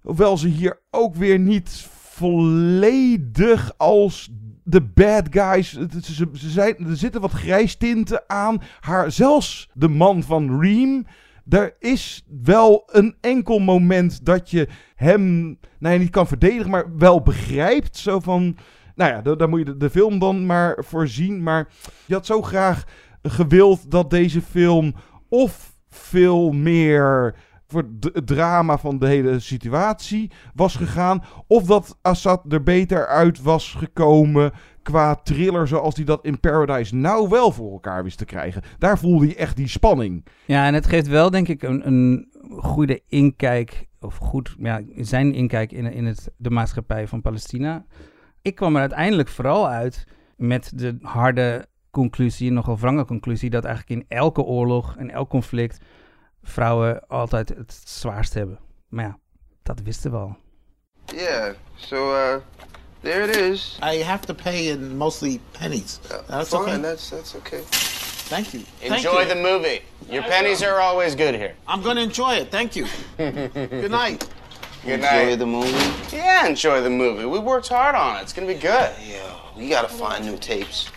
[0.00, 4.32] hoewel ze hier ook weer niet volledig als
[4.64, 5.72] de bad guys.
[6.02, 8.62] Ze, ze zijn, er zitten wat grijstinten aan.
[8.80, 11.06] Haar, zelfs de man van Reem.
[11.48, 15.42] Er is wel een enkel moment dat je hem
[15.78, 17.96] nou ja, niet kan verdedigen, maar wel begrijpt.
[17.96, 18.56] Zo van,
[18.94, 21.42] nou ja, daar, daar moet je de, de film dan maar voor zien.
[21.42, 21.68] Maar
[22.06, 22.84] je had zo graag
[23.28, 24.94] gewild dat deze film
[25.28, 27.34] of veel meer
[27.66, 31.24] voor het drama van de hele situatie was gegaan.
[31.46, 36.94] Of dat Assad er beter uit was gekomen qua thriller zoals hij dat in Paradise
[36.94, 38.62] nou wel voor elkaar wist te krijgen.
[38.78, 40.26] Daar voelde je echt die spanning.
[40.44, 45.34] Ja, en het geeft wel denk ik een, een goede inkijk, of goed, ja, zijn
[45.34, 47.84] inkijk in, in het, de maatschappij van Palestina.
[48.42, 50.06] Ik kwam er uiteindelijk vooral uit
[50.36, 55.78] met de harde conclusie, nogal wrange conclusie, dat eigenlijk in elke oorlog en elk conflict
[56.42, 58.58] vrouwen altijd het zwaarst hebben.
[58.88, 59.18] Maar ja,
[59.62, 60.36] dat wisten we al.
[61.14, 62.36] Yeah, so uh,
[63.02, 63.78] there it is.
[63.82, 65.98] I have to pay in mostly pennies.
[66.26, 66.80] That's Fine, okay.
[66.80, 67.60] that's that's okay.
[68.28, 68.62] Thank you.
[68.78, 69.26] Thank Enjoy you.
[69.28, 69.80] the movie.
[70.08, 71.54] Your pennies are always good here.
[71.68, 72.50] I'm gonna enjoy it.
[72.50, 72.86] Thank you.
[73.16, 74.26] Good night.
[74.84, 75.38] Good Enjoy night.
[75.38, 76.16] the movie.
[76.16, 77.24] Yeah, enjoy the movie.
[77.24, 78.22] We worked hard on it.
[78.22, 78.90] It's gonna be good.
[79.06, 79.16] Yo,
[79.56, 80.90] we gotta find new tapes.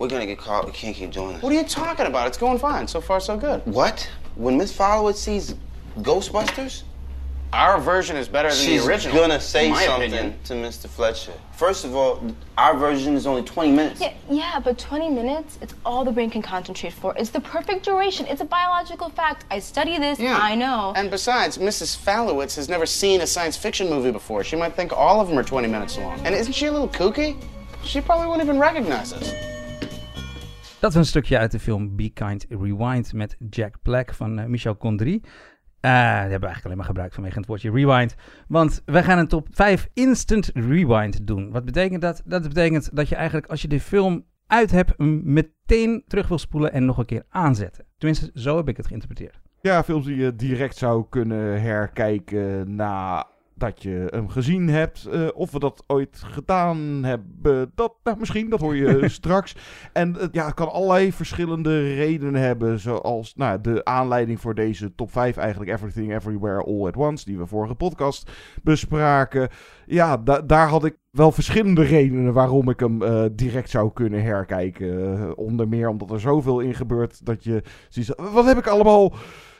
[0.00, 0.64] We're gonna get caught.
[0.64, 1.42] We can't keep doing this.
[1.42, 2.26] What are you talking about?
[2.26, 2.88] It's going fine.
[2.88, 3.60] So far, so good.
[3.66, 4.08] What?
[4.34, 5.54] When Miss Followitz sees
[5.98, 6.84] Ghostbusters,
[7.52, 9.12] Our version is better than she's the original.
[9.12, 10.38] She's gonna say something opinion.
[10.44, 10.88] to Mr.
[10.88, 11.32] Fletcher.
[11.52, 12.22] First of all,
[12.56, 14.00] our version is only 20 minutes.
[14.00, 17.12] Yeah, yeah, but 20 minutes, it's all the brain can concentrate for.
[17.18, 18.24] It's the perfect duration.
[18.26, 19.44] It's a biological fact.
[19.50, 20.38] I study this, Yeah.
[20.40, 20.94] I know.
[20.96, 21.94] And besides, Mrs.
[21.98, 24.44] Fallowitz has never seen a science fiction movie before.
[24.44, 26.20] She might think all of them are 20 minutes long.
[26.24, 27.36] And isn't she a little kooky?
[27.84, 29.34] She probably wouldn't even recognize us.
[30.80, 34.46] Dat is een stukje uit de film Be Kind Rewind met Jack Black van eh,
[34.46, 35.12] Michel Gondry.
[35.12, 38.14] Eh, die hebben we eigenlijk alleen maar gebruikt vanwege het woordje rewind.
[38.48, 41.50] Want wij gaan een top 5 instant rewind doen.
[41.50, 42.22] Wat betekent dat?
[42.24, 46.72] Dat betekent dat je eigenlijk als je de film uit hebt, meteen terug wil spoelen
[46.72, 47.84] en nog een keer aanzetten.
[47.98, 49.40] Tenminste, zo heb ik het geïnterpreteerd.
[49.60, 52.74] Ja, films die je direct zou kunnen herkijken
[53.60, 55.04] nadat je hem gezien hebt.
[55.04, 59.56] Eh, of we dat ooit gedaan hebben, dat nou, misschien, dat hoor je straks.
[59.92, 62.80] En ja, het kan allerlei verschillende redenen hebben.
[62.80, 65.70] Zoals nou, de aanleiding voor deze top 5 eigenlijk.
[65.70, 68.30] Everything Everywhere All at Once, die we vorige podcast
[68.62, 69.48] bespraken.
[69.86, 74.22] Ja, da- daar had ik wel verschillende redenen waarom ik hem eh, direct zou kunnen
[74.22, 75.18] herkijken.
[75.18, 79.12] Eh, onder meer omdat er zoveel in gebeurt dat je ziet, wat heb ik allemaal...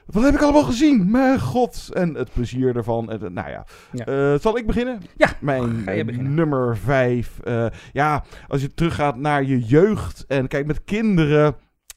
[0.06, 1.10] Wat heb ik allemaal gezien?
[1.10, 1.88] Mijn god.
[1.92, 3.10] En het plezier ervan.
[3.10, 3.64] En, eh, nou ja.
[3.92, 4.04] Ja.
[4.04, 5.00] Eh, zal ik beginnen?
[5.16, 6.34] Ja, Mijn beginnen.
[6.34, 7.38] nummer vijf.
[7.44, 10.24] Eh, ja, als je teruggaat naar je jeugd.
[10.28, 11.54] En kijk met kinderen.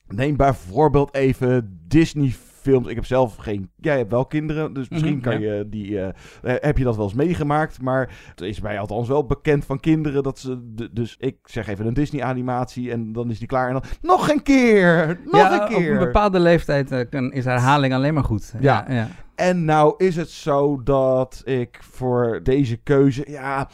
[0.07, 2.33] Neem bijvoorbeeld even Disney
[2.63, 2.87] films.
[2.87, 3.69] Ik heb zelf geen...
[3.75, 4.73] Jij hebt wel kinderen.
[4.73, 5.53] Dus misschien Mhm, kan ja.
[5.53, 5.99] je die...
[5.99, 7.81] eh, eh, heb je dat wel eens meegemaakt.
[7.81, 10.23] Maar het is mij althans wel bekend van kinderen.
[10.23, 10.73] Dat ze...
[10.91, 12.91] dus ik zeg even een Disney animatie.
[12.91, 13.67] En dan is die klaar.
[13.67, 15.19] En dan nog een keer.
[15.25, 15.93] Nog ja, een keer.
[15.95, 18.53] op een bepaalde leeftijd eh, kan, is herhaling alleen maar goed.
[18.59, 18.85] Ja.
[18.89, 19.07] ja.
[19.35, 23.69] En nou is het zo dat ik voor deze keuze, ja,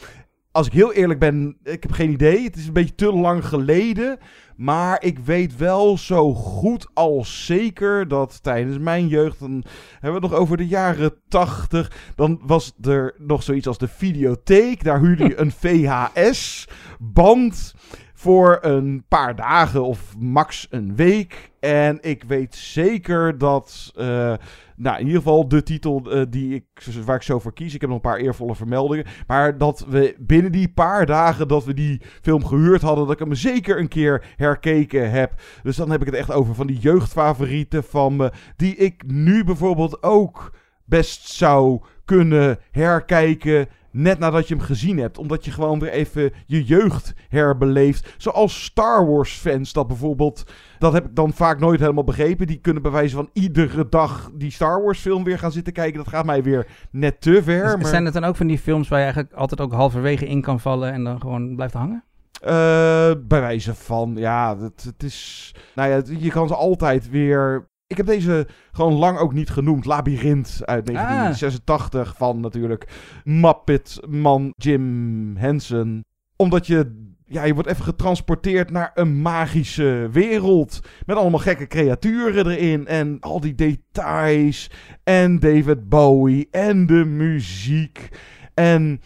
[0.51, 2.43] als ik heel eerlijk ben, ik heb geen idee.
[2.43, 4.17] Het is een beetje te lang geleden.
[4.55, 10.27] Maar ik weet wel zo goed als zeker dat tijdens mijn jeugd, dan hebben we
[10.27, 14.83] het nog over de jaren 80, dan was er nog zoiets als de videotheek.
[14.83, 17.73] Daar huurde je een VHS-band
[18.13, 21.51] voor een paar dagen of max een week.
[21.59, 24.33] En ik weet zeker dat, eh,
[24.79, 26.65] nou in ieder geval de titel eh, die ik,
[27.05, 30.15] waar ik zo voor kies, ik heb nog een paar eervolle vermeldingen, maar dat we
[30.19, 33.87] binnen die paar dagen dat we die film gehuurd hadden, dat ik hem zeker een
[33.87, 35.41] keer herkeken heb.
[35.63, 39.43] Dus dan heb ik het echt over van die jeugdfavorieten van me, die ik nu
[39.43, 40.53] bijvoorbeeld ook
[40.85, 43.67] best zou kunnen herkijken.
[43.91, 45.17] Net nadat je hem gezien hebt.
[45.17, 48.13] Omdat je gewoon weer even je jeugd herbeleeft.
[48.17, 50.43] Zoals Star Wars fans dat bijvoorbeeld.
[50.79, 52.47] Dat heb ik dan vaak nooit helemaal begrepen.
[52.47, 55.97] Die kunnen bij wijze van iedere dag die Star Wars film weer gaan zitten kijken.
[55.97, 57.77] Dat gaat mij weer net te ver.
[57.77, 57.87] Maar...
[57.87, 60.59] Zijn het dan ook van die films waar je eigenlijk altijd ook halverwege in kan
[60.59, 62.03] vallen en dan gewoon blijft hangen?
[62.41, 65.55] Eh, bij wijze van, ja, het, het is...
[65.75, 67.68] Nou ja, je kan ze altijd weer...
[67.89, 69.85] Ik heb deze gewoon lang ook niet genoemd.
[69.85, 72.87] Labyrinth uit 1986 van natuurlijk
[73.23, 76.05] Muppet man Jim Henson.
[76.35, 77.07] Omdat je...
[77.25, 80.79] Ja, je wordt even getransporteerd naar een magische wereld.
[81.05, 82.87] Met allemaal gekke creaturen erin.
[82.87, 84.71] En al die details.
[85.03, 86.47] En David Bowie.
[86.51, 88.09] En de muziek.
[88.53, 89.01] En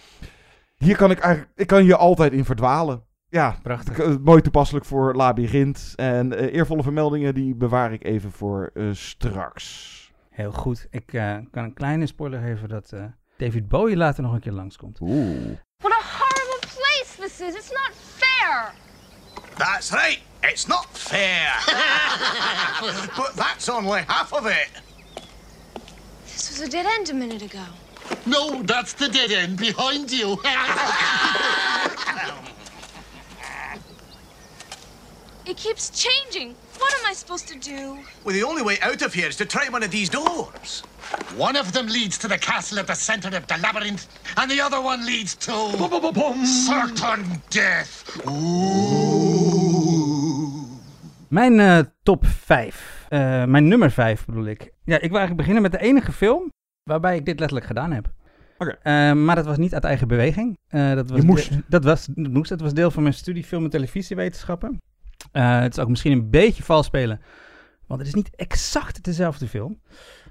[0.76, 1.60] hier kan ik eigenlijk...
[1.60, 3.04] Ik kan hier altijd in verdwalen.
[3.34, 4.20] Ja, Prachtig.
[4.20, 5.94] mooi toepasselijk voor Labyrinth.
[5.96, 9.92] En eh, eervolle vermeldingen, die bewaar ik even voor eh, straks.
[10.30, 10.88] Heel goed.
[10.90, 13.04] Ik eh, kan een kleine spoiler geven dat eh,
[13.38, 15.00] David Bowie later nog een keer langskomt.
[15.02, 15.58] Oeh.
[15.78, 17.54] What a horrible place this is.
[17.56, 18.72] It's not fair.
[19.58, 20.20] That's right.
[20.42, 21.64] It's not fair.
[23.18, 24.70] but that's only half of it.
[26.26, 27.64] This was a dead end a minute ago.
[28.24, 30.38] No, that's the dead end behind you.
[35.46, 36.56] It keeps changing.
[36.80, 37.98] What am I supposed to do?
[38.24, 40.84] well, the only way out of here is to try one of these doors.
[41.38, 44.62] One of them leads to the castle at the center of the labyrinth, and the
[44.66, 45.52] other one leads to
[46.46, 48.04] certain death.
[51.28, 53.06] Mijn eh, top 5.
[53.48, 54.62] mijn nummer 5 bedoel ik.
[54.84, 56.50] Ja, ik wil eigenlijk beginnen met de enige film
[56.84, 58.10] waarbij ik dit letterlijk gedaan heb.
[58.58, 58.78] Oké.
[58.84, 60.58] Eh, maar dat was niet uit eigen beweging.
[60.68, 61.50] Eh, dat was Je moest.
[61.50, 62.50] de- dat was, dat moest.
[62.50, 64.78] Het was deel van mijn studie film en televisiewetenschappen.
[65.34, 67.22] Eh, het is ook misschien een beetje vals spelen.
[67.88, 69.82] Want het is niet exact dezelfde film.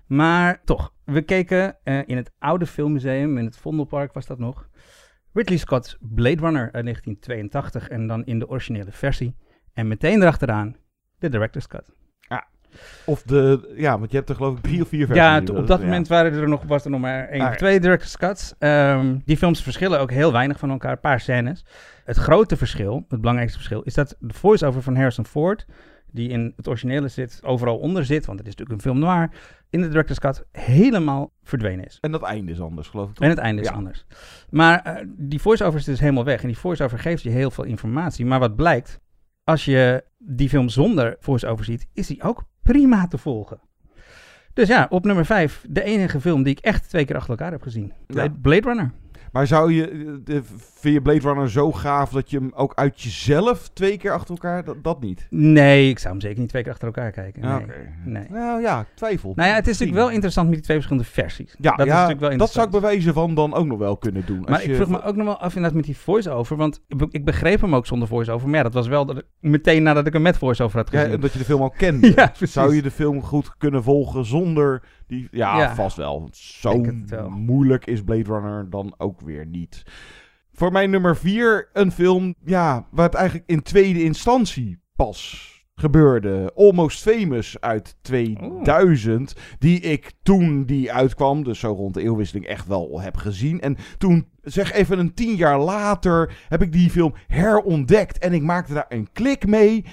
[0.06, 4.68] Maar toch, we keken eh, in het oude filmmuseum, in het Vondelpark was dat nog.
[5.32, 9.36] Ridley Scott's Blade Runner uit 1982 en dan in de originele versie.
[9.72, 10.76] En meteen erachteraan
[11.18, 12.01] de director's cut.
[13.04, 15.24] Of de, ja, want je hebt er geloof ik drie of vier versies.
[15.24, 17.52] Ja, nu, op dat moment waren er nog, was er nog maar één Ah, of
[17.52, 17.58] ja.
[17.58, 18.54] twee director's cuts.
[18.58, 21.64] Ehm, die films verschillen ook heel weinig van elkaar, een paar scènes.
[22.04, 25.66] Het grote verschil, het belangrijkste verschil, is dat de voice-over van Harrison Ford,
[26.10, 29.28] die in het originele zit, overal onder zit, want het is natuurlijk een film noir,
[29.70, 31.98] in de director's cut helemaal verdwenen is.
[32.00, 33.14] En dat einde is anders, geloof ik.
[33.14, 33.24] toch?
[33.24, 33.74] En het einde is Ja.
[33.74, 34.04] anders.
[34.50, 36.40] Maar eh, die voice-over is dus helemaal weg.
[36.42, 38.26] En die voice-over geeft je heel veel informatie.
[38.26, 39.00] Maar wat blijkt,
[39.44, 43.60] als je die film zonder voice-over ziet, is die ook prima te volgen.
[44.52, 47.50] Dus ja, op nummer 5, de enige film die ik echt twee keer achter elkaar
[47.50, 47.92] heb gezien.
[48.06, 48.92] Blade, Blade Runner.
[49.32, 50.42] Maar zou je, eh, de,
[50.74, 54.30] vind je Blade Runner zo gaaf dat je hem ook uit jezelf twee keer achter
[54.30, 55.26] elkaar, dat, dat niet?
[55.30, 57.42] Nee, ik zou hem zeker niet twee keer achter elkaar kijken.
[57.42, 57.62] Ja,
[58.04, 58.26] Nee.
[58.30, 59.32] Nou ja, twijfel.
[59.36, 61.54] Nou ja, het is natuurlijk wel interessant met die twee verschillende versies.
[61.58, 63.78] Ja, dat is ja, natuurlijk wel dat zou ik bij wijze van dan ook nog
[63.78, 64.40] wel kunnen doen.
[64.40, 66.80] Maar Als ik je- vroeg me ook nog wel af inderdaad met die voice-over, want
[66.88, 68.48] ik be- ik begreep hem ook zonder voice-over.
[68.48, 70.98] Maar ja, dat was wel dat ik- meteen nadat ik hem met voice-over had Ja,
[70.98, 71.14] gezien.
[71.14, 72.12] en dat je de film al kende.
[72.14, 72.52] Ja, precies.
[72.52, 74.82] Zou je de film goed kunnen volgen zonder
[75.12, 75.28] die...
[75.30, 75.74] Ja, Ja.
[75.74, 76.28] vast wel.
[76.32, 77.28] Zo wel.
[77.30, 79.82] moeilijk is Blade Runner dan ook weer niet.
[80.52, 86.52] Voor mijn nummer vier een film ja, waar het eigenlijk in tweede instantie pas gebeurde.
[86.54, 89.34] Almost Famous uit 2000.
[89.58, 93.60] Die ik toen die uitkwam, dus zo rond de eeuwwisseling, echt wel heb gezien.
[93.60, 98.18] En toen, zeg even een tien jaar later, heb ik die film herontdekt.
[98.18, 99.84] En ik maakte daar een klik mee.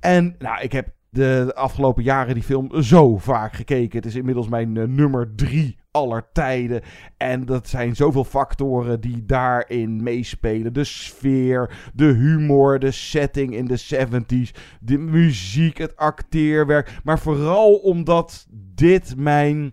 [0.00, 3.98] En nou, ik heb de afgelopen jaren die film zo vaak gekeken.
[3.98, 6.82] Het is inmiddels mijn eh, nummer drie aller tijden.
[7.16, 10.72] En dat zijn zoveel factoren die daarin meespelen.
[10.72, 14.50] De sfeer, de humor, de setting in de 70s,
[14.80, 17.00] de muziek, het acteerwerk.
[17.04, 19.72] Maar vooral omdat dit mijn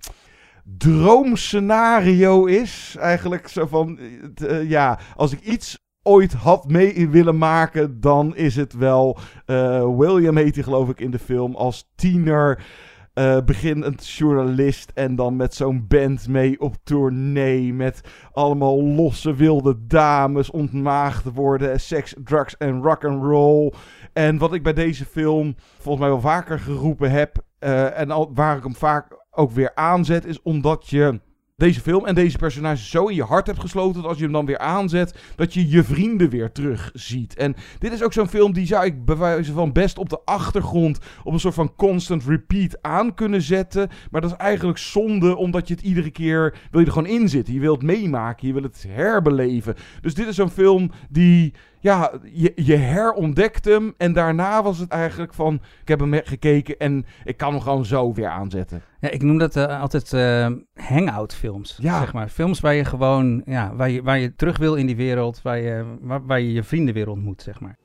[0.77, 2.95] droomscenario is.
[2.99, 8.35] Eigenlijk zo van, eh, eh, ja, als ik iets ooit had mee willen maken, dan
[8.35, 12.65] is het wel eh, William heet hij geloof ik in de film als tiener.
[13.13, 17.73] eh beginnend journalist en dan met zo'n band mee op tournee.
[17.73, 18.01] Met
[18.31, 23.73] allemaal losse wilde dames, ontmaagd worden, seks, drugs en rock and roll.
[24.13, 27.45] En wat ik bij deze film volgens mij wel vaker geroepen heb.
[27.59, 31.19] eh, en waar ik hem vaak ook weer aanzet, is omdat je
[31.57, 34.01] deze film en deze personages zo in je hart hebt gesloten.
[34.01, 37.35] Dat als je hem dan weer aanzet, dat je je vrienden weer terug ziet.
[37.35, 40.19] En dit is ook zo'n film die zou ik bij wijze van best op de
[40.25, 40.99] achtergrond.
[41.23, 43.89] op een soort van constant repeat aan kunnen zetten.
[44.11, 46.57] Maar dat is eigenlijk zonde, omdat je het iedere keer.
[46.71, 47.53] wil je er gewoon in zitten.
[47.53, 49.75] Je wilt het meemaken, je wil het herbeleven.
[50.01, 51.53] Dus dit is zo'n film die.
[51.87, 53.93] Ja, je, je herontdekt hem.
[53.97, 55.53] En daarna was het eigenlijk van.
[55.81, 58.81] Ik heb hem gekeken en ik kan hem gewoon zo weer aanzetten.
[58.99, 61.77] Ja, ik noem dat eh, altijd eh, hangout films.
[61.81, 61.99] Ja.
[61.99, 62.29] Zeg maar.
[62.29, 65.59] Films waar je gewoon, ja, waar je, waar je terug wil in die wereld, waar
[65.59, 67.77] je, waar, waar je je vrienden weer ontmoet, zeg maar.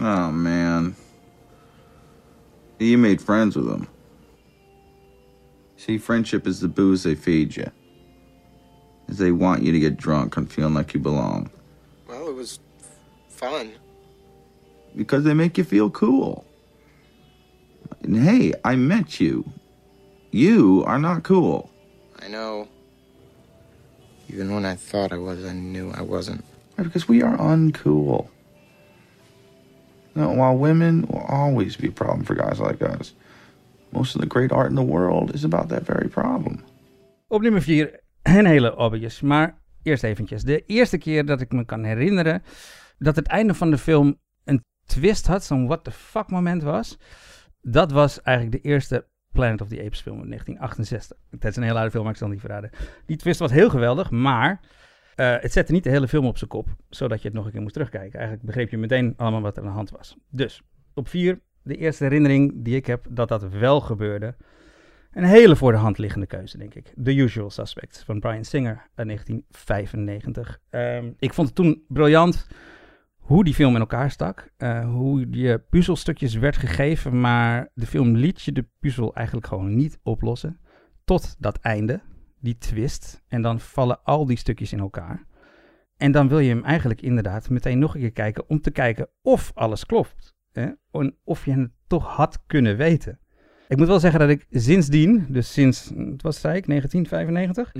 [0.00, 0.94] Oh man.
[2.76, 3.86] You made friends with them.
[5.74, 7.66] See, friendship is the booze they feed you.
[9.08, 11.48] Is they want you to get drunk and feeling like you belong.
[12.06, 12.60] Well, it was
[13.38, 13.72] fun.
[14.96, 16.44] Because they make you feel cool.
[18.02, 19.44] And hey, I met you.
[20.30, 21.70] You are not cool.
[22.20, 22.68] I know.
[24.28, 26.44] Even when I thought I was, I knew I wasn't.
[26.76, 28.28] Because we are uncool.
[30.14, 33.14] Now, while women will always be a problem for guys like us,
[33.92, 36.64] most of the great art in the world is about that very problem.
[37.28, 39.20] Op nummer 4, een hele obvious.
[39.20, 40.42] Maar eerst eventjes.
[40.42, 42.42] De eerste keer dat ik me kan herinneren
[42.98, 46.98] dat het einde van de film een twist had, zo'n what the fuck moment was.
[47.60, 51.16] Dat was eigenlijk de eerste Planet of the Apes film in 1968.
[51.30, 52.70] Het is een hele oude film, maar ik zal niet verraden.
[53.06, 54.60] Die twist was heel geweldig, maar
[55.14, 57.52] eh, het zette niet de hele film op zijn kop, zodat je het nog een
[57.52, 58.18] keer moest terugkijken.
[58.18, 60.16] Eigenlijk begreep je meteen allemaal wat er aan de hand was.
[60.30, 60.62] Dus,
[60.94, 64.34] op 4, de eerste herinnering die ik heb dat dat wel gebeurde.
[65.12, 66.92] Een hele voor de hand liggende keuze, denk ik.
[67.02, 70.60] The Usual Suspects van Brian Singer uit 1995.
[70.70, 72.48] Ehm, ik vond het toen briljant
[73.28, 74.52] hoe die film in elkaar stak.
[74.56, 79.74] eh, hoe je puzzelstukjes werd gegeven, maar de film liet je de puzzel eigenlijk gewoon
[79.76, 80.60] niet oplossen.
[81.04, 82.00] Tot dat einde.
[82.40, 83.22] die twist.
[83.28, 85.26] En dan vallen al die stukjes in elkaar.
[85.96, 89.08] En dan wil je hem eigenlijk inderdaad meteen nog een keer kijken om te kijken
[89.22, 90.36] of alles klopt.
[90.52, 90.70] Hè?
[90.90, 93.20] En of je het toch had kunnen weten.
[93.68, 97.72] Ik moet wel zeggen dat ik sindsdien, dus sinds, wat was het, zei ik, 1995,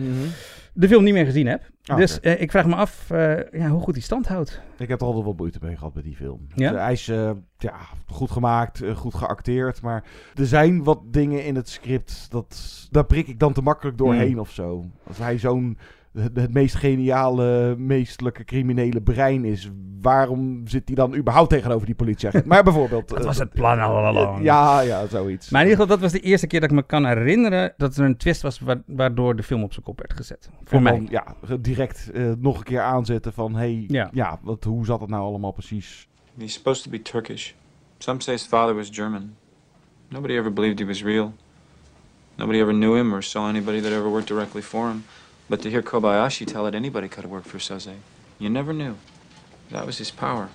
[0.72, 1.70] de film niet meer gezien heb.
[1.84, 4.61] Ah, dus eh, ik vraag me af eh, ja, hoe goed die stand houdt.
[4.78, 6.47] Ik heb er altijd wel moeite mee gehad met die film.
[6.55, 6.74] Ja?
[6.74, 7.74] Hij is eh, ja,
[8.07, 9.82] goed gemaakt, eh, goed geacteerd.
[9.82, 13.99] Maar er zijn wat dingen in het script, dat, daar prik ik dan te makkelijk
[13.99, 14.39] doorheen Hmm.
[14.39, 14.84] of zo.
[15.07, 15.78] Als hij zo'n
[16.20, 21.94] het, het meest geniale, meestelijke criminele brein is, waarom zit hij dan überhaupt tegenover die
[21.94, 22.44] politieagent?
[22.52, 23.08] Maar bijvoorbeeld...
[23.08, 24.42] Dat eh, was het plan al along.
[24.42, 25.50] Ja, ja, zoiets.
[25.50, 27.96] Maar in ieder geval, dat was de eerste keer dat ik me kan herinneren dat
[27.96, 30.50] er een twist was wa- waardoor de film op zijn kop werd gezet.
[30.64, 30.92] Voor En mij.
[30.92, 34.08] dan, ja, direct eh, nog een keer aanzetten van, hey, Ja.
[34.12, 36.08] ja, wat, hoe zat het nou allemaal precies?
[36.38, 37.52] He's supposed to be Turkish.
[37.98, 39.34] Some say his father was German.
[40.08, 41.32] Nobody ever believed he was real.
[42.36, 45.04] Nobody ever knew him or saw anybody that ever worked directly for him.
[45.49, 47.94] But to hear Kobayashi tell it anybody could have worked for Soze,
[48.38, 48.96] you never knew.
[49.70, 50.51] That was his power.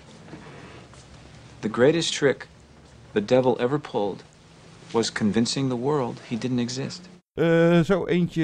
[1.61, 2.47] The greatest trick
[3.13, 4.23] the devil ever pulled
[4.91, 7.07] was convincing the world he didn't exist.
[7.33, 8.43] Eh, zo eentje,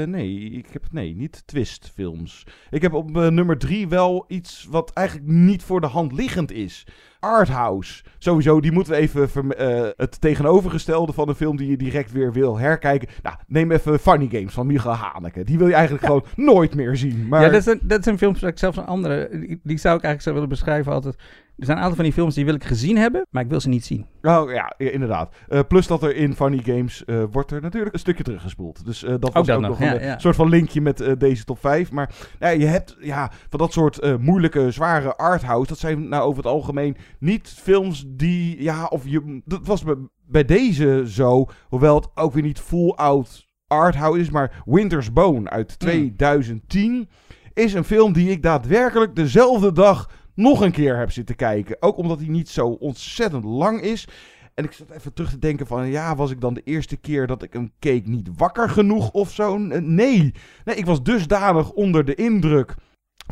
[0.00, 2.46] eh, nee, ik heb nee, niet twistfilms.
[2.70, 6.52] Ik heb op eh, nummer drie wel iets wat eigenlijk niet voor de hand liggend
[6.52, 6.86] is.
[7.18, 8.04] Arthouse.
[8.18, 9.54] Sowieso, die moeten we even
[9.96, 13.08] het tegenovergestelde van een film die je direct weer wil herkijken.
[13.22, 15.44] Nou, neem even Funny Games van Michael Haneke.
[15.44, 17.28] Die wil je eigenlijk gewoon nooit meer zien.
[17.28, 17.42] Maar...
[17.42, 20.02] Ja, dat zijn, dat zijn films dat ik zelfs een andere, die, die zou ik
[20.02, 21.16] eigenlijk zo willen beschrijven altijd.
[21.60, 23.60] Er zijn een aantal van die films die wil ik gezien hebben, maar ik wil
[23.60, 24.06] ze niet zien.
[24.22, 25.34] Oh ja, inderdaad.
[25.48, 28.84] Eh, plus dat er in Funny Games eh, wordt er natuurlijk een stukje teruggespoeld.
[28.84, 30.18] Dus eh, dat was dat ook nog, nog ja, een ja.
[30.18, 31.90] soort van linkje met deze top 5.
[31.90, 35.68] Maar ja, je hebt ja, van dat soort moeilijke, zware arthouse.
[35.68, 39.96] Dat zijn nou over het algemeen niet films die, ja, of je, dat was bij,
[40.26, 41.46] bij deze zo.
[41.68, 47.08] Hoewel het ook weer niet full-out arthouse is, maar Winter's Bone uit 2010
[47.54, 51.76] is een film die ik daadwerkelijk dezelfde dag nog een keer heb zitten kijken.
[51.80, 54.08] Ook omdat hij niet zo ontzettend lang is.
[54.54, 57.26] En ik zat even terug te denken van, ja, was ik dan de eerste keer
[57.26, 59.58] dat ik hem keek niet wakker genoeg of zo?
[59.58, 60.34] Nee.
[60.64, 62.74] Nee, ik was dusdanig onder de indruk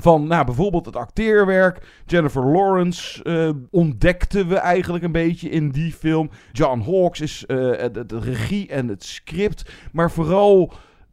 [0.01, 2.03] van, nou, bijvoorbeeld het acteerwerk.
[2.07, 6.31] Jennifer Lawrence eh, ontdekten we eigenlijk een beetje in die film.
[6.53, 7.57] John Hawkes is eh,
[7.93, 9.71] de, de regie en het script.
[9.93, 10.73] Maar vooral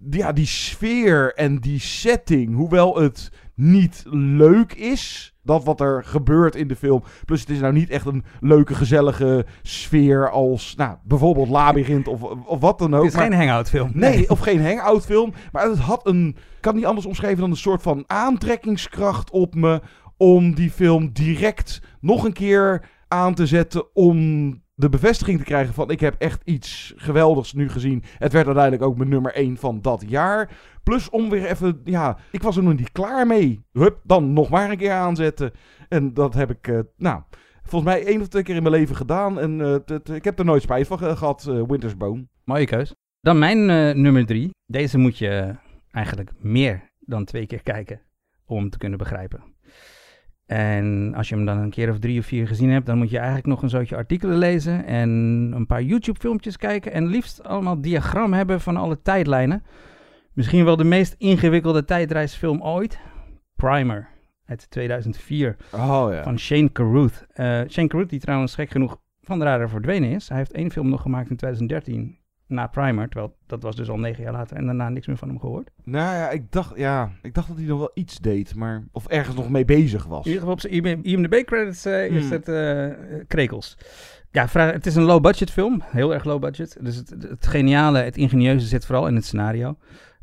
[0.09, 2.55] ja, die sfeer en die setting.
[2.55, 7.03] Hoewel het niet leuk is, dat wat er gebeurt in de film.
[7.25, 12.21] Plus het is nou niet echt een leuke, gezellige sfeer als nou, bijvoorbeeld Labyrinth of,
[12.23, 13.03] of wat dan ook.
[13.03, 13.91] Het is geen hangout film.
[13.93, 15.33] Nee, of geen hangout film.
[15.51, 19.55] Maar het had een, ik kan niet anders omschrijven dan een soort van aantrekkingskracht op
[19.55, 19.81] me.
[20.17, 23.95] Om die film direct nog een keer aan te zetten.
[23.95, 28.03] Om de bevestiging te krijgen van ik heb echt iets geweldigs nu gezien.
[28.17, 30.57] Het werd uiteindelijk ook mijn nummer 1 van dat jaar.
[30.83, 33.61] Plus om weer even, ja, ik was er nog niet klaar mee.
[33.71, 35.51] Hup, dan nog maar een keer aanzetten.
[35.89, 37.21] En dat heb ik, eh, nou,
[37.63, 39.39] volgens mij één of twee keer in mijn leven gedaan.
[39.39, 42.27] En eh, ik heb er nooit spijt van ge- gehad, eh, Winter's Bone.
[42.43, 42.93] Mooie keus.
[43.21, 44.49] Dan mijn eh, nummer drie.
[44.65, 45.55] Deze moet je eh,
[45.91, 48.01] eigenlijk meer dan twee keer kijken
[48.45, 49.43] om te kunnen begrijpen.
[50.45, 53.09] En als je hem dan een keer of drie of vier gezien hebt, dan moet
[53.09, 55.09] je eigenlijk nog een zootje artikelen lezen en
[55.55, 59.63] een paar YouTube-filmpjes kijken en liefst allemaal diagram hebben van alle tijdlijnen.
[60.33, 62.99] Misschien wel de meest ingewikkelde tijdreisfilm ooit.
[63.55, 64.07] Primer
[64.45, 66.23] uit 2004 Oh ja.
[66.23, 67.25] van Shane Carruth.
[67.33, 70.27] Eh, Shane Carruth, die trouwens gek genoeg van de radar verdwenen is.
[70.29, 72.17] Hij heeft één film nog gemaakt in 2013
[72.47, 75.27] na Primer, terwijl dat was dus al negen jaar later en daarna niks meer van
[75.27, 75.69] hem gehoord.
[75.83, 78.83] Nou ja, ik dacht, ja, ik dacht dat hij nog wel iets deed, maar...
[78.91, 80.19] Of ergens nog mee bezig was.
[80.25, 82.31] In ieder geval op zijn IM- IMDb-credits eh, is Hmm.
[82.31, 83.77] het eh, krekels.
[84.31, 85.81] Ja, vraag, het is een low-budget film.
[85.83, 86.77] Heel erg low-budget.
[86.81, 89.77] Dus het, het geniale, het ingenieuze zit vooral in het scenario.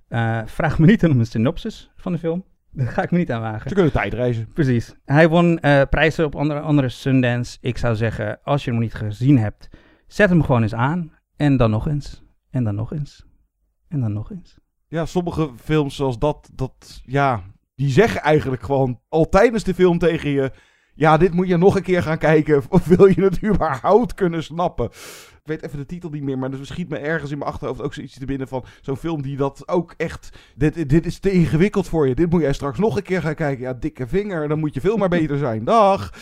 [0.09, 2.45] Eh, vraag me niet om een synopsis van de film.
[2.75, 3.69] Daar ga ik me niet aan wagen.
[3.69, 4.49] Ze kunnen tijdreizen.
[4.53, 4.95] Precies.
[5.05, 5.59] Hij won
[5.91, 7.59] prijzen op andere, andere Sundance.
[7.61, 9.69] Ik zou zeggen, als je hem nog niet gezien hebt,
[10.07, 11.13] zet hem gewoon eens aan.
[11.37, 12.23] En dan nog eens.
[12.51, 13.27] En dan nog eens.
[13.89, 14.59] En dan nog eens.
[14.89, 17.43] Ja, sommige films zoals dat, dat, ja,
[17.75, 20.53] die zeggen eigenlijk gewoon al tijdens de film tegen je...
[20.95, 22.63] Ja, dit moet je nog een keer gaan kijken.
[22.69, 24.85] Of wil je het überhaupt kunnen snappen?
[24.85, 27.83] Ik weet even de titel niet meer, maar er schiet me ergens in mijn achterhoofd
[27.83, 30.39] ook zoiets te binnen van zo'n film die dat ook echt...
[30.57, 32.15] Dit, dit is te ingewikkeld voor je.
[32.15, 33.65] Dit moet jij straks nog een keer gaan kijken.
[33.65, 35.65] Ja, dikke vinger, dan moet je veel maar beter zijn.
[35.65, 36.13] Dag!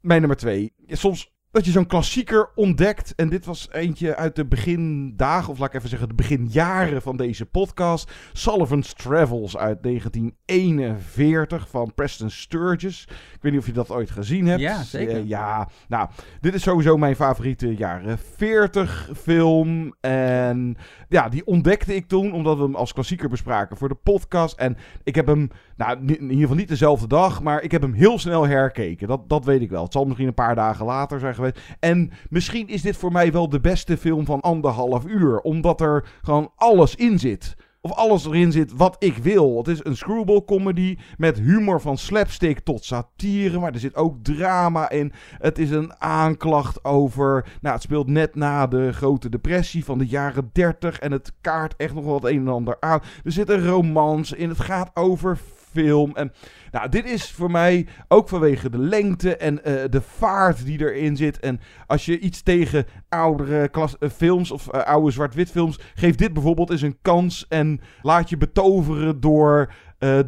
[0.00, 0.72] Mijn nummer twee.
[0.86, 3.14] Soms dat je zo'n klassieker ontdekt.
[3.14, 7.16] En dit was eentje uit de begindagen, of laat ik even zeggen, de beginjaren van
[7.16, 8.12] deze podcast.
[8.32, 13.06] Sullivan's Travels uit 1941 van Preston Sturges.
[13.08, 14.60] Ik weet niet of je dat ooit gezien hebt.
[14.60, 15.16] Ja, zeker.
[15.16, 16.08] Eh, ja, nou,
[16.40, 19.94] dit is sowieso mijn favoriete jaren 40 film.
[20.00, 20.76] En
[21.08, 24.58] ja, die ontdekte ik toen, omdat we hem als klassieker bespraken voor de podcast.
[24.58, 27.92] En ik heb hem, nou, in ieder geval niet dezelfde dag, maar ik heb hem
[27.92, 29.08] heel snel herkeken.
[29.08, 29.82] Dat, dat weet ik wel.
[29.82, 31.34] Het zal misschien een paar dagen later zijn
[31.80, 36.08] En misschien is dit voor mij wel de beste film van anderhalf uur, omdat er
[36.22, 37.56] gewoon alles in zit.
[37.84, 39.56] Of alles erin zit wat ik wil.
[39.56, 43.58] Het is een screwball comedy met humor van slapstick tot satire.
[43.58, 45.12] Maar er zit ook drama in.
[45.38, 47.46] Het is een aanklacht over.
[47.60, 50.98] Nou, het speelt net na de grote depressie van de jaren 30.
[50.98, 53.00] En het kaart echt nog wel het een en ander aan.
[53.24, 54.48] Er zit een romance in.
[54.48, 55.38] Het gaat over
[55.72, 56.16] film.
[56.16, 56.32] En
[56.70, 61.16] nou, dit is voor mij ook vanwege de lengte en eh, de vaart die erin
[61.16, 61.40] zit.
[61.40, 66.14] En als je iets tegen oudere klas, eh, films of eh, oude zwart-wit films, geef
[66.14, 67.46] dit bijvoorbeeld eens een kans.
[67.48, 69.72] En laat je betoveren door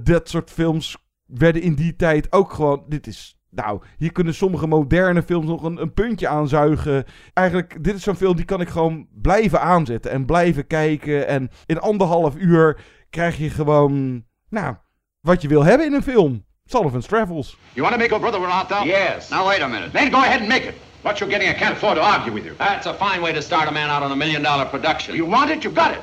[0.02, 0.96] dat soort films.
[1.26, 2.84] Werden in die tijd ook gewoon.
[2.88, 7.04] Dit is nou, hier kunnen sommige moderne films nog een, een puntje aanzuigen.
[7.32, 11.26] Eigenlijk, dit is zo'n film die kan ik gewoon blijven aanzetten en blijven kijken.
[11.26, 12.80] En in anderhalf uur
[13.10, 14.76] krijg je gewoon, nou,
[15.24, 16.44] wat je wil hebben in een film.
[16.66, 17.56] Sullivan's Travels.
[17.72, 18.84] You want to make your brother wear out, though?
[18.84, 19.30] Yes.
[19.30, 19.92] Now, wait a minute.
[19.92, 20.74] Then go ahead and make it.
[21.02, 22.54] What you're getting, I can't afford to argue with you.
[22.58, 25.14] That's a fine way to start a man out on a million dollar production.
[25.14, 26.00] You want it, you've got it.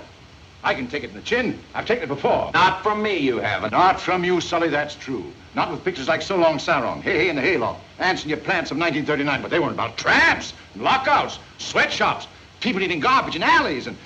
[0.63, 1.59] I can take it in the chin.
[1.73, 2.51] I've taken it before.
[2.53, 3.71] Not from me, you haven't.
[3.71, 5.25] Not from you, Sully, that's true.
[5.55, 8.39] Not with pictures like So Long Sarong, Hey Hey and the Hayloft, Ants and Your
[8.39, 12.27] Plants of 1939, but they weren't about tramps, and lockouts, sweatshops,
[12.59, 13.97] people eating garbage in alleys, and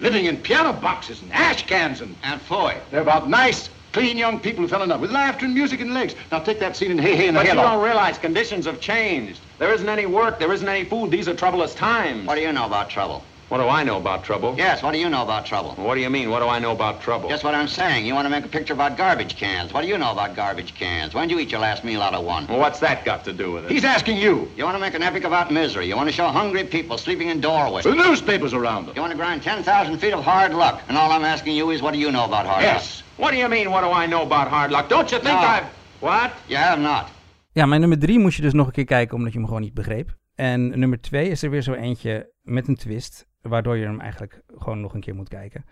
[0.00, 2.14] living in piano boxes and ash cans, and...
[2.22, 2.74] And Foy.
[2.90, 5.94] They're about nice, clean young people who fell in love with laughter and music and
[5.94, 6.14] legs.
[6.30, 8.80] Now take that scene in Hey Hey and the But you don't realize conditions have
[8.80, 9.40] changed.
[9.58, 11.10] There isn't any work, there isn't any food.
[11.10, 12.26] These are troublous times.
[12.26, 13.22] What do you know about trouble?
[13.48, 14.54] What do I know about trouble?
[14.58, 15.70] Yes, what do you know about trouble?
[15.76, 16.28] What do you mean?
[16.28, 17.30] What do I know about trouble?
[17.30, 18.04] Just what I'm saying.
[18.04, 19.72] You want to make a picture about garbage cans.
[19.72, 21.14] What do you know about garbage cans?
[21.14, 22.46] When did you eat your last meal out of one?
[22.46, 23.70] Well, what's that got to do with it?
[23.70, 24.50] He's asking you.
[24.54, 25.86] You want to make an epic about misery.
[25.86, 27.84] You want to show hungry people sleeping in doorways.
[27.84, 28.94] The newspapers around them.
[28.94, 30.82] You want to grind 10,000 feet of hard luck.
[30.88, 32.74] And all I'm asking you is, what do you know about hard luck?
[32.74, 33.02] Yes.
[33.18, 34.88] What do you mean, what do I know about hard luck?
[34.88, 35.46] Don't you think No.
[35.46, 35.64] I've...
[35.98, 36.30] What?
[36.58, 37.04] have not.
[37.52, 39.62] Ja, mijn nummer drie moest je dus nog een keer kijken omdat je hem gewoon
[39.62, 40.16] niet begreep.
[40.34, 44.42] En nummer twee is er weer zo eentje met een twist, waardoor je hem eigenlijk
[44.56, 45.64] gewoon nog een keer moet kijken.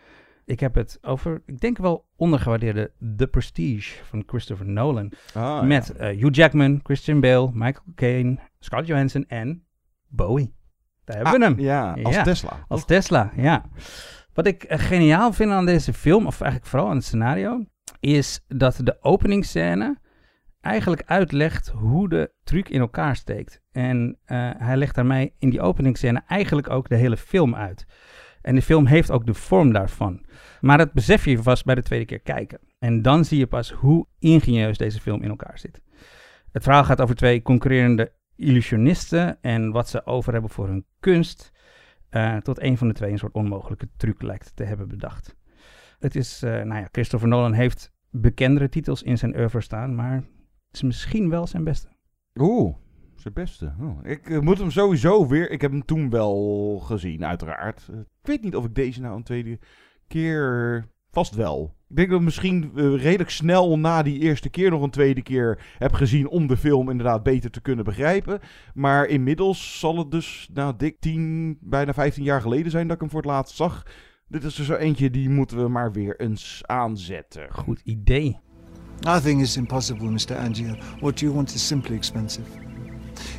[0.44, 5.12] Ik heb het over, ik denk wel ondergewaardeerde The Prestige van Christopher Nolan.
[5.34, 9.64] Ah, met eh, Hugh Jackman, Christian Bale, Michael Caine, Scarlett Johansson en
[10.08, 10.54] Bowie.
[11.04, 11.60] Daar hebben we Ah, hem.
[11.60, 13.64] ja, als Tesla, Als Tesla, ja.
[14.36, 17.64] Wat ik eh, geniaal vind aan deze film, of eigenlijk vooral aan het scenario,
[18.00, 19.98] is dat de openingsscène
[20.60, 23.60] eigenlijk uitlegt hoe de truc in elkaar steekt.
[23.72, 27.86] En eh, hij legt daarmee in die openingsscène eigenlijk ook de hele film uit.
[28.42, 30.24] En de film heeft ook de vorm daarvan.
[30.60, 32.58] Maar dat besef je vast bij de tweede keer kijken.
[32.78, 35.80] En dan zie je pas hoe ingenieus deze film in elkaar zit.
[36.52, 41.52] Het verhaal gaat over twee concurrerende illusionisten en wat ze over hebben voor hun kunst.
[42.08, 45.36] Eh, tot een van de twee een soort onmogelijke truc lijkt te hebben bedacht.
[45.98, 50.14] Het is, eh, nou ja, Christopher Nolan heeft bekendere titels in zijn oeuvre staan, maar
[50.14, 50.24] het
[50.72, 51.88] is misschien wel zijn beste.
[52.34, 52.76] Oeh,
[53.14, 53.74] zijn beste.
[53.80, 55.50] Oh, ik eh, moet hem sowieso weer.
[55.50, 57.88] Ik heb hem toen wel gezien, uiteraard.
[57.98, 59.58] Ik weet niet of ik deze nou een tweede
[60.06, 60.84] keer.
[61.16, 61.74] Vast wel.
[61.88, 65.22] Ik denk dat ik misschien eh, redelijk snel na die eerste keer nog een tweede
[65.22, 68.40] keer heb gezien om de film inderdaad beter te kunnen begrijpen.
[68.74, 73.00] Maar inmiddels zal het dus nou dik 10, bijna 15 jaar geleden zijn dat ik
[73.00, 73.86] hem voor het laatst zag.
[74.28, 77.48] Dit is er zo eentje die moeten we maar weer eens aanzetten.
[77.52, 78.38] Goed idee.
[79.00, 80.36] Nothing is impossible, Mr.
[80.36, 80.96] Angier.
[81.00, 82.46] What you want is simply expensive.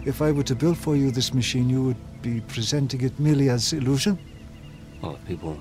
[0.04, 3.50] If I were to build for you this machine, you would be presenting it merely
[3.50, 4.20] as illusion?
[5.02, 5.58] Well, if people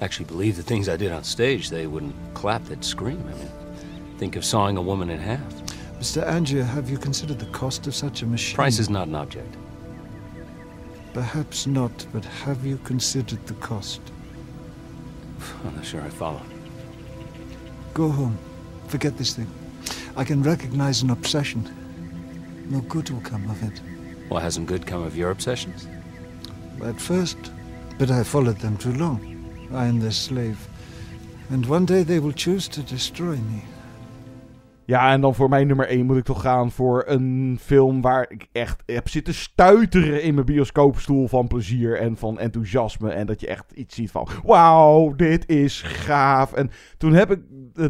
[0.00, 3.22] actually believed the things I did on stage, they wouldn't clap, they'd scream.
[3.28, 3.50] I mean,
[4.18, 5.40] think of sawing a woman in half.
[5.98, 6.26] Mr.
[6.26, 8.54] Angier, have you considered the cost of such a machine?
[8.56, 9.56] Price is not an object.
[11.14, 14.00] Perhaps not, but have you considered the cost?
[15.64, 16.42] I'm not sure I follow.
[17.94, 18.36] Go home.
[18.88, 19.48] Forget this thing.
[20.16, 21.68] I can recognize an obsession.
[22.68, 23.80] No good will come of it.
[24.28, 25.86] Well, hasn't good come of your obsessions?
[26.82, 27.38] At first,
[27.98, 29.33] but I followed them too long.
[29.72, 30.68] I am their slave.
[31.50, 33.62] And one day they will choose to destroy me.
[34.86, 38.26] Ja, en dan voor mijn nummer 1 moet ik toch gaan voor een film waar
[38.28, 43.10] ik echt heb zitten stuiteren in mijn bioscoopstoel van plezier en van enthousiasme.
[43.10, 46.52] En dat je echt iets ziet van, wauw, dit is gaaf.
[46.52, 47.40] En toen heb ik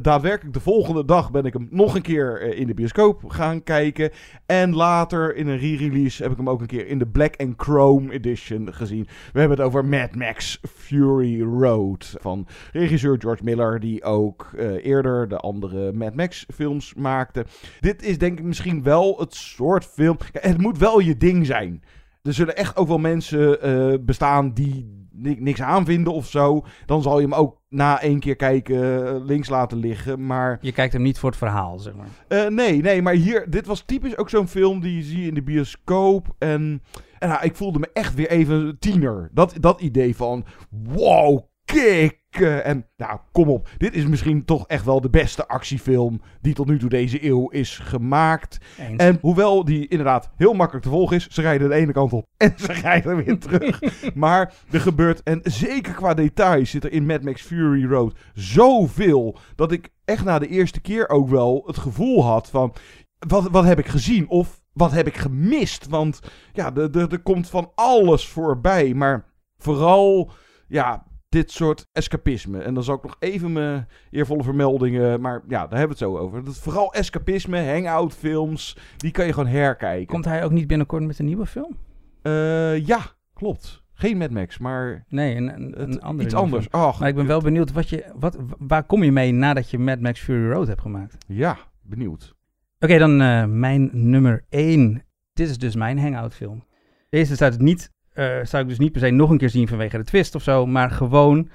[0.03, 3.63] daadwerkelijk de volgende dag ben ik hem nog een keer eh, in de bioscoop gaan
[3.63, 4.11] kijken.
[4.47, 7.55] En later in een re-release heb ik hem ook een keer in de Black and
[7.57, 9.07] Chrome edition gezien.
[9.33, 14.85] We hebben het over Mad Max Fury Road van regisseur George Miller, die ook eh,
[14.85, 17.47] eerder de andere Mad Max films maakte.
[17.81, 20.17] Dit is denk ik misschien wel het soort film.
[20.33, 21.83] Het moet wel je ding zijn.
[22.23, 26.65] Er zullen echt ook wel mensen eh, bestaan die ni- niks aanvinden of zo.
[26.87, 30.27] Dan zal je hem ook na één keer kijken eh, links laten liggen.
[30.27, 32.07] Maar Je kijkt hem niet voor het verhaal, zeg maar.
[32.29, 35.35] eh, nee, nee, maar hier, dit was typisch ook zo'n film die zie je in
[35.35, 36.35] de bioscoop.
[36.39, 36.83] En,
[37.19, 39.31] en nou, ik voelde me echt weer even tiener.
[39.33, 42.23] Dat, dat idee van, wow, kick.
[42.41, 43.69] En nou, kom op.
[43.79, 47.49] Dit is misschien toch echt wel de beste actiefilm die tot nu toe deze eeuw
[47.49, 48.59] is gemaakt.
[48.79, 48.97] Eens.
[48.97, 52.27] En hoewel die inderdaad heel makkelijk te volgen is, ze rijden de ene kant op
[52.37, 53.81] en ze rijden weer terug.
[54.15, 59.39] maar er gebeurt, en zeker qua details zit er in Mad Max Fury Road zoveel,
[59.55, 62.75] dat ik echt na de eerste keer ook wel het gevoel had van,
[63.19, 64.29] wat, wat heb ik gezien?
[64.29, 65.89] Of wat heb ik gemist?
[65.89, 66.21] Want
[66.53, 69.25] ja, er komt van alles voorbij, maar
[69.57, 70.31] vooral,
[70.69, 72.59] ja, dit soort escapisme.
[72.63, 76.13] En dan zal ik nog even mijn eervolle vermeldingen, maar ja, daar hebben we het
[76.13, 76.45] zo over.
[76.45, 80.07] Dat vooral escapisme, hangout films, die kan je gewoon herkijken.
[80.07, 81.77] Komt hij ook niet binnenkort met een nieuwe film?
[82.23, 83.01] Eh, ja,
[83.33, 83.83] klopt.
[83.93, 86.71] Geen Mad Max, maar Nee, een, een, een Het- andere iets anders.
[86.71, 89.79] Ach, maar ik ben wel benieuwd, wat je, wat, waar kom je mee nadat je
[89.79, 91.17] Mad Max Fury Road hebt gemaakt?
[91.27, 92.35] ja, benieuwd.
[92.79, 95.03] Oké, dan eh, mijn nummer 1.
[95.33, 96.65] Dit is dus mijn hangout film.
[97.09, 99.97] Deze het niet, eh, zou ik dus niet per se nog een keer zien vanwege
[99.97, 101.49] de twist of zo, maar gewoon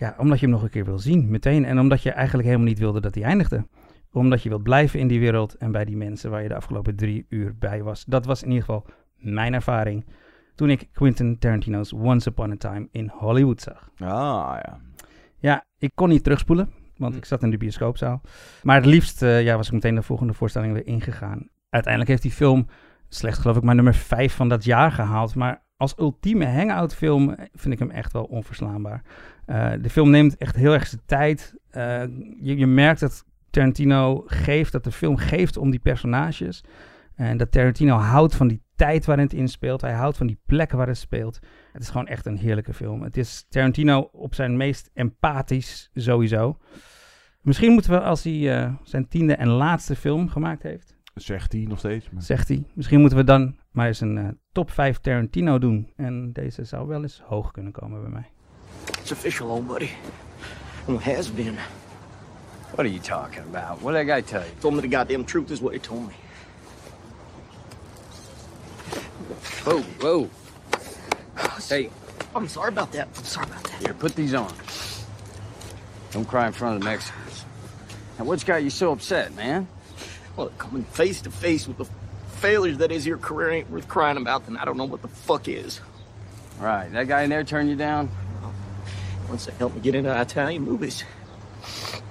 [0.00, 1.64] ja, omdat je hem nog een keer wil zien, meteen.
[1.64, 3.66] En omdat je eigenlijk helemaal niet wilde dat hij eindigde.
[4.12, 6.96] Omdat je wilt blijven in die wereld en bij die mensen waar je de afgelopen
[6.96, 8.04] drie uur bij was.
[8.04, 8.86] Dat was in ieder geval
[9.16, 10.04] mijn ervaring
[10.54, 13.90] toen ik Quentin Tarantino's Once Upon a Time in Hollywood zag.
[13.98, 14.80] Ah, ja.
[15.36, 18.20] Ja, ik kon niet terugspoelen, want ik zat in de bioscoopzaal.
[18.62, 21.48] Maar het liefst eh, ja, was ik meteen de volgende voorstelling weer ingegaan.
[21.70, 22.66] Uiteindelijk heeft die film
[23.08, 25.34] slechts geloof ik maar nummer 5 van dat jaar gehaald.
[25.34, 29.02] Maar als ultieme hangout film vind ik hem echt wel onverslaanbaar.
[29.46, 31.54] Eh, de film neemt echt heel erg zijn tijd.
[31.70, 32.02] Eh,
[32.40, 36.64] je, je merkt dat Tarantino geeft, dat de film geeft om die personages.
[37.14, 39.80] En dat Tarantino houdt van die tijd waarin het inspeelt.
[39.80, 41.38] Hij houdt van die plekken waar het speelt.
[41.72, 43.02] Het is gewoon echt een heerlijke film.
[43.02, 46.58] Het is Tarantino op zijn meest empathisch sowieso.
[47.40, 51.64] Misschien moeten we, als hij eh, zijn tiende en laatste film gemaakt heeft, Zegt hij
[51.68, 52.10] nog steeds.
[52.10, 55.92] maar- zegt hij, misschien moeten we dan maar eens een eh, top 5 Tarantino doen.
[55.96, 58.30] En deze zou wel eens hoog kunnen komen bij mij.
[59.00, 59.88] It's official, old buddy.
[60.84, 61.54] Well, has been.
[62.70, 63.80] What are you talking about?
[63.80, 64.50] What did that guy tell you?
[64.58, 66.12] Told me the goddamn truth is what he told me.
[69.64, 70.28] Whoa, whoa.
[71.68, 71.90] Hey,
[72.34, 73.08] I'm sorry about that.
[73.16, 73.80] I'm sorry about that.
[73.82, 74.52] here, put these on.
[76.12, 77.44] Don't cry in front of the Mexicans.
[78.18, 79.66] Now, what's got you so upset, man?
[80.36, 81.86] Well, coming face to face with the
[82.36, 85.08] failures that is your career ain't worth crying about, then I don't know what the
[85.08, 85.80] fuck is.
[86.58, 88.10] Right, that guy in there turned you down?
[89.28, 91.04] Wants to help me get into Italian movies.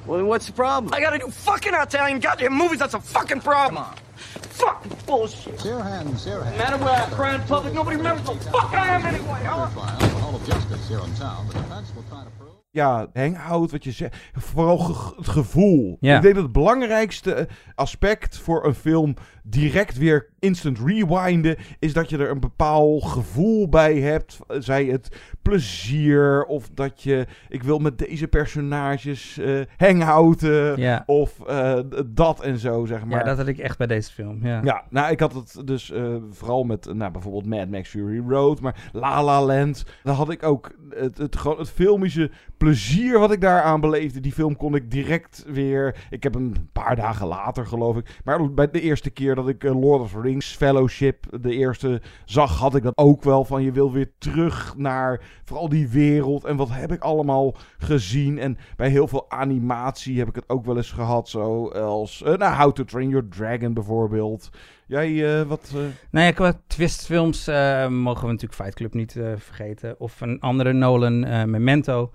[0.05, 0.93] Well, then what's the problem?
[0.93, 2.79] I gotta do fucking Italian goddamn movies.
[2.79, 3.83] That's a fucking problem.
[3.83, 3.97] Come on.
[4.41, 5.63] Fucking bullshit.
[5.65, 6.57] Your hands, your hands.
[6.57, 9.41] No matter where I cry in public, nobody remembers the fuck I am anyway.
[9.43, 9.69] huh?
[9.71, 11.47] Trial, the Hall of Justice here in town.
[11.47, 12.38] The defense will try to prove.
[12.71, 14.15] Ja, hangout, wat je zegt.
[14.33, 15.97] Vooral ge- het gevoel.
[15.99, 16.15] Ja.
[16.15, 17.45] Ik denk dat het belangrijkste eh,
[17.75, 21.55] aspect voor een film direct weer instant rewinden...
[21.79, 24.39] is dat je er een bepaald gevoel bij hebt.
[24.47, 27.27] Zij het plezier of dat je...
[27.49, 31.03] Ik wil met deze personages eh hangouten Ja.
[31.05, 33.19] of eh, dat en zo, zeg maar.
[33.19, 34.45] Ja, dat had ik echt bij deze film.
[34.45, 34.61] Ja.
[34.63, 38.59] Ja, nou, ik had het dus eh, vooral met nou, bijvoorbeeld Mad Max Fury Road,
[38.59, 39.85] maar La La Land.
[40.03, 44.19] Daar had ik ook het, het, gewoon het filmische plezier wat ik daaraan beleefde.
[44.19, 45.95] Die film kon ik direct weer...
[46.09, 48.19] Ik heb hem een paar dagen later, geloof ik.
[48.23, 52.01] Maar bij de eerste keer dat ik eh, Lord of the Rings Fellowship, de eerste,
[52.25, 53.45] zag, had ik dat ook wel.
[53.45, 56.45] Van je wil weer terug naar vooral die wereld.
[56.45, 58.39] En wat heb ik allemaal gezien.
[58.39, 61.29] En bij heel veel animatie heb ik het ook wel eens gehad.
[61.29, 64.49] Zoals eh nou, How to Train Your Dragon bijvoorbeeld.
[64.87, 65.71] Jij, eh, wat...
[65.75, 67.45] eh, Nou ja, qua twistfilms
[67.89, 69.99] mogen we natuurlijk Fight Club niet vergeten.
[69.99, 71.19] Of een andere Nolan,
[71.49, 72.11] Memento.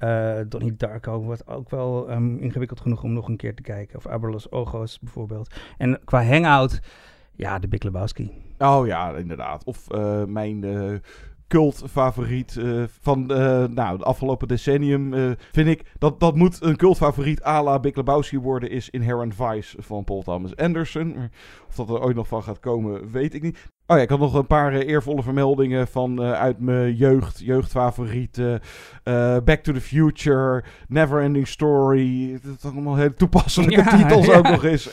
[0.00, 3.96] Eh Donnie Darko wordt ook wel ehm, ingewikkeld genoeg om nog een keer te kijken.
[3.96, 5.54] Of Aberlos Ogos bijvoorbeeld.
[5.78, 6.80] En qua hangout,
[7.32, 8.30] ja, de Big Lebowski.
[8.58, 9.64] Oh ja, inderdaad.
[9.64, 10.94] Of eh, mijn eh,
[11.48, 13.26] cultfavoriet eh, van
[13.74, 15.34] nou, de afgelopen decennium.
[15.52, 18.70] vind ik dat dat moet een cultfavoriet à la Big Lebowski worden.
[18.70, 21.30] Is Inherent Vice van Paul Thomas Anderson.
[21.68, 23.68] Of dat er ooit nog van gaat komen, weet ik niet.
[23.90, 27.38] Oh ja, ik had nog een paar eh, eervolle vermeldingen van eh, uit mijn jeugd,
[27.38, 28.60] jeugdfavorieten.
[29.02, 32.38] Eh, Back to the Future, Neverending Story.
[32.42, 34.36] Dat zijn allemaal hele toepasselijke Ja, titels ja.
[34.36, 34.90] ook nog eens.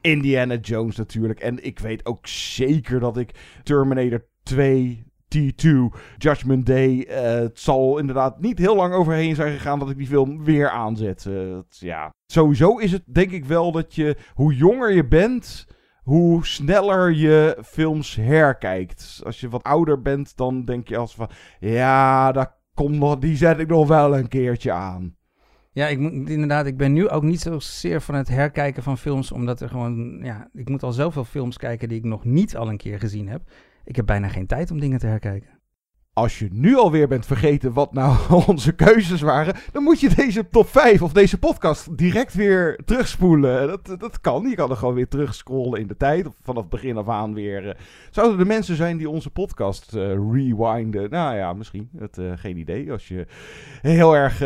[0.00, 1.40] Indiana Jones natuurlijk.
[1.40, 3.30] En ik weet ook zeker dat ik
[3.62, 5.04] Terminator 2,
[5.36, 5.68] T2,
[6.18, 7.06] Judgment Day.
[7.08, 11.24] het zal inderdaad niet heel lang overheen zijn gegaan dat ik die film weer aanzet.
[11.24, 12.10] Het- ja.
[12.26, 15.66] Sowieso is het denk ik wel dat je, hoe jonger je bent,
[16.02, 19.20] hoe sneller je films herkijkt.
[19.24, 21.30] Als je wat ouder bent, dan denk je als van,
[21.60, 25.16] ja, dat komt nog, die zet ik nog wel een keertje aan.
[25.72, 25.98] Ja, ik
[26.28, 30.20] inderdaad, ik ben nu ook niet zozeer van het herkijken van films, omdat er gewoon,
[30.22, 33.28] ja, ik moet al zoveel films kijken die ik nog niet al een keer gezien
[33.28, 33.42] heb.
[33.84, 35.61] Ik heb bijna geen tijd om dingen te herkijken.
[36.14, 40.48] Als je nu alweer bent vergeten wat nou onze keuzes waren, dan moet je deze
[40.48, 43.66] top 5 of deze podcast direct weer terugspoelen.
[43.68, 44.48] Dat, dat kan.
[44.48, 46.26] Je kan er gewoon weer terugscrollen in de tijd.
[46.26, 47.68] Of vanaf begin af aan weer.
[47.68, 47.74] eh.
[48.10, 50.02] Zouden er mensen zijn die onze podcast eh,
[50.32, 51.10] rewinden?
[51.10, 51.90] Nou ja, misschien.
[52.14, 52.92] Eh, geen idee.
[52.92, 53.26] Als je
[53.82, 54.40] heel erg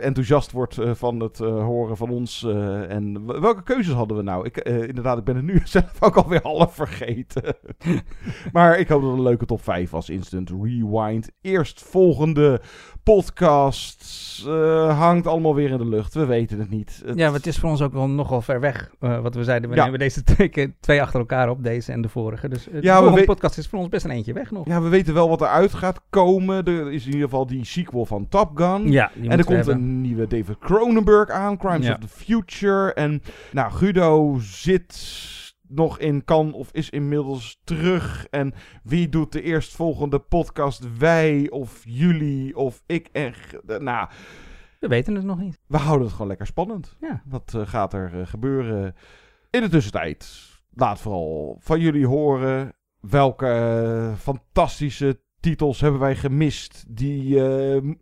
[0.00, 2.42] enthousiast wordt van het horen van ons.
[2.88, 4.46] en welke keuzes hadden we nou?
[4.46, 7.56] Ik, inderdaad, ik ben het nu zelf ook alweer half vergeten.
[8.52, 10.10] maar ik hoop dat het een leuke top 5 was.
[10.10, 11.10] Instant Rewind.
[11.40, 12.60] Eerstvolgende
[13.02, 16.14] podcast eh, hangt allemaal weer in de lucht.
[16.14, 17.02] We weten het niet.
[17.04, 19.44] Het- Ja, maar het is voor ons ook wel nogal ver weg, eh, wat we
[19.44, 19.70] zeiden.
[19.70, 19.84] We Ja.
[19.84, 22.48] nemen deze twee, twee achter elkaar op, deze en de vorige.
[22.48, 24.66] Dus eh, de Ja, we- podcast is voor ons best een eentje weg nog.
[24.66, 26.64] Ja, we weten wel wat eruit gaat komen.
[26.64, 28.90] Er is in ieder geval die sequel van Top Gun.
[28.90, 29.74] Ja, en er komt hebben.
[29.74, 31.92] een nieuwe David Cronenberg aan, Crimes Ja.
[31.92, 32.92] of the Future.
[32.94, 34.92] En nou, Guido zit
[35.74, 38.26] nog in kan of is inmiddels terug.
[38.30, 38.52] En
[38.82, 40.98] wie doet de eerstvolgende podcast?
[40.98, 43.34] Wij of jullie of ik en...
[43.78, 44.08] Nou,
[44.80, 45.58] We weten het nog niet.
[45.66, 46.96] we houden het gewoon lekker spannend.
[47.00, 47.22] Ja.
[47.24, 48.94] Wat eh, gaat er eh, gebeuren
[49.50, 50.50] in de tussentijd?
[50.74, 52.72] Laat vooral van jullie horen.
[53.00, 57.40] Welke eh, fantastische titels hebben wij gemist die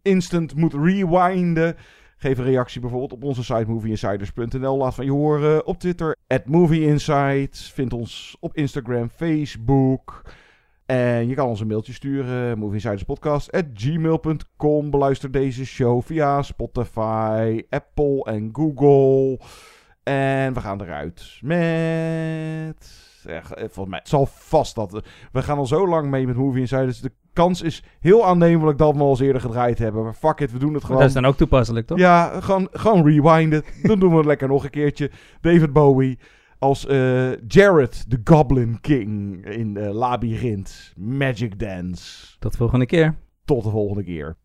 [0.03, 1.77] instant moet rewinden?
[2.23, 4.77] Geef een reactie bijvoorbeeld op onze site movieinsiders.nl.
[4.77, 6.17] Laat van je horen op Twitter.
[6.27, 7.73] At movieinsights.
[7.73, 10.23] Vind ons op Instagram, Facebook.
[10.87, 12.59] En je kan ons een mailtje sturen.
[12.59, 19.41] movieinsiderspodcast.gmail.com Beluister deze show via Spotify, Apple en Google.
[20.03, 23.09] En we gaan eruit met...
[23.25, 25.05] Echt, volgens mij het zal vast dat...
[25.33, 27.01] We gaan al zo lang mee met Movie Insiders.
[27.01, 30.03] De kans is heel aannemelijk dat we al eens eerder gedraaid hebben.
[30.03, 31.01] Maar fuck it, we doen het gewoon.
[31.01, 31.99] Dat is dan ook toepasselijk, toch?
[31.99, 33.63] Ja, gewoon, gewoon rewinden.
[33.83, 35.11] Dan doen we het lekker nog een keertje.
[35.41, 36.19] David Bowie
[36.59, 42.37] als eh, Jared, the Goblin King in eh, Labyrinth Magic Dance.
[42.39, 43.15] Tot volgende keer.
[43.45, 44.37] Tot de volgende keer.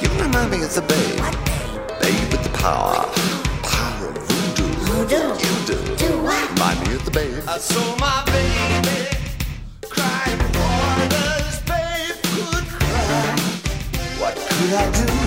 [0.00, 1.20] You remind me of the babe.
[2.00, 2.50] Babe with the.
[2.60, 3.29] Power
[7.12, 7.44] the babe.
[7.48, 9.16] I saw my baby
[9.88, 11.60] crying waters.
[11.62, 13.36] Babe could cry.
[14.18, 15.19] What could I do?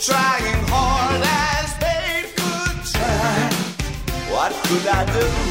[0.00, 3.50] Trying hard as babe could try.
[4.30, 5.47] What could I do?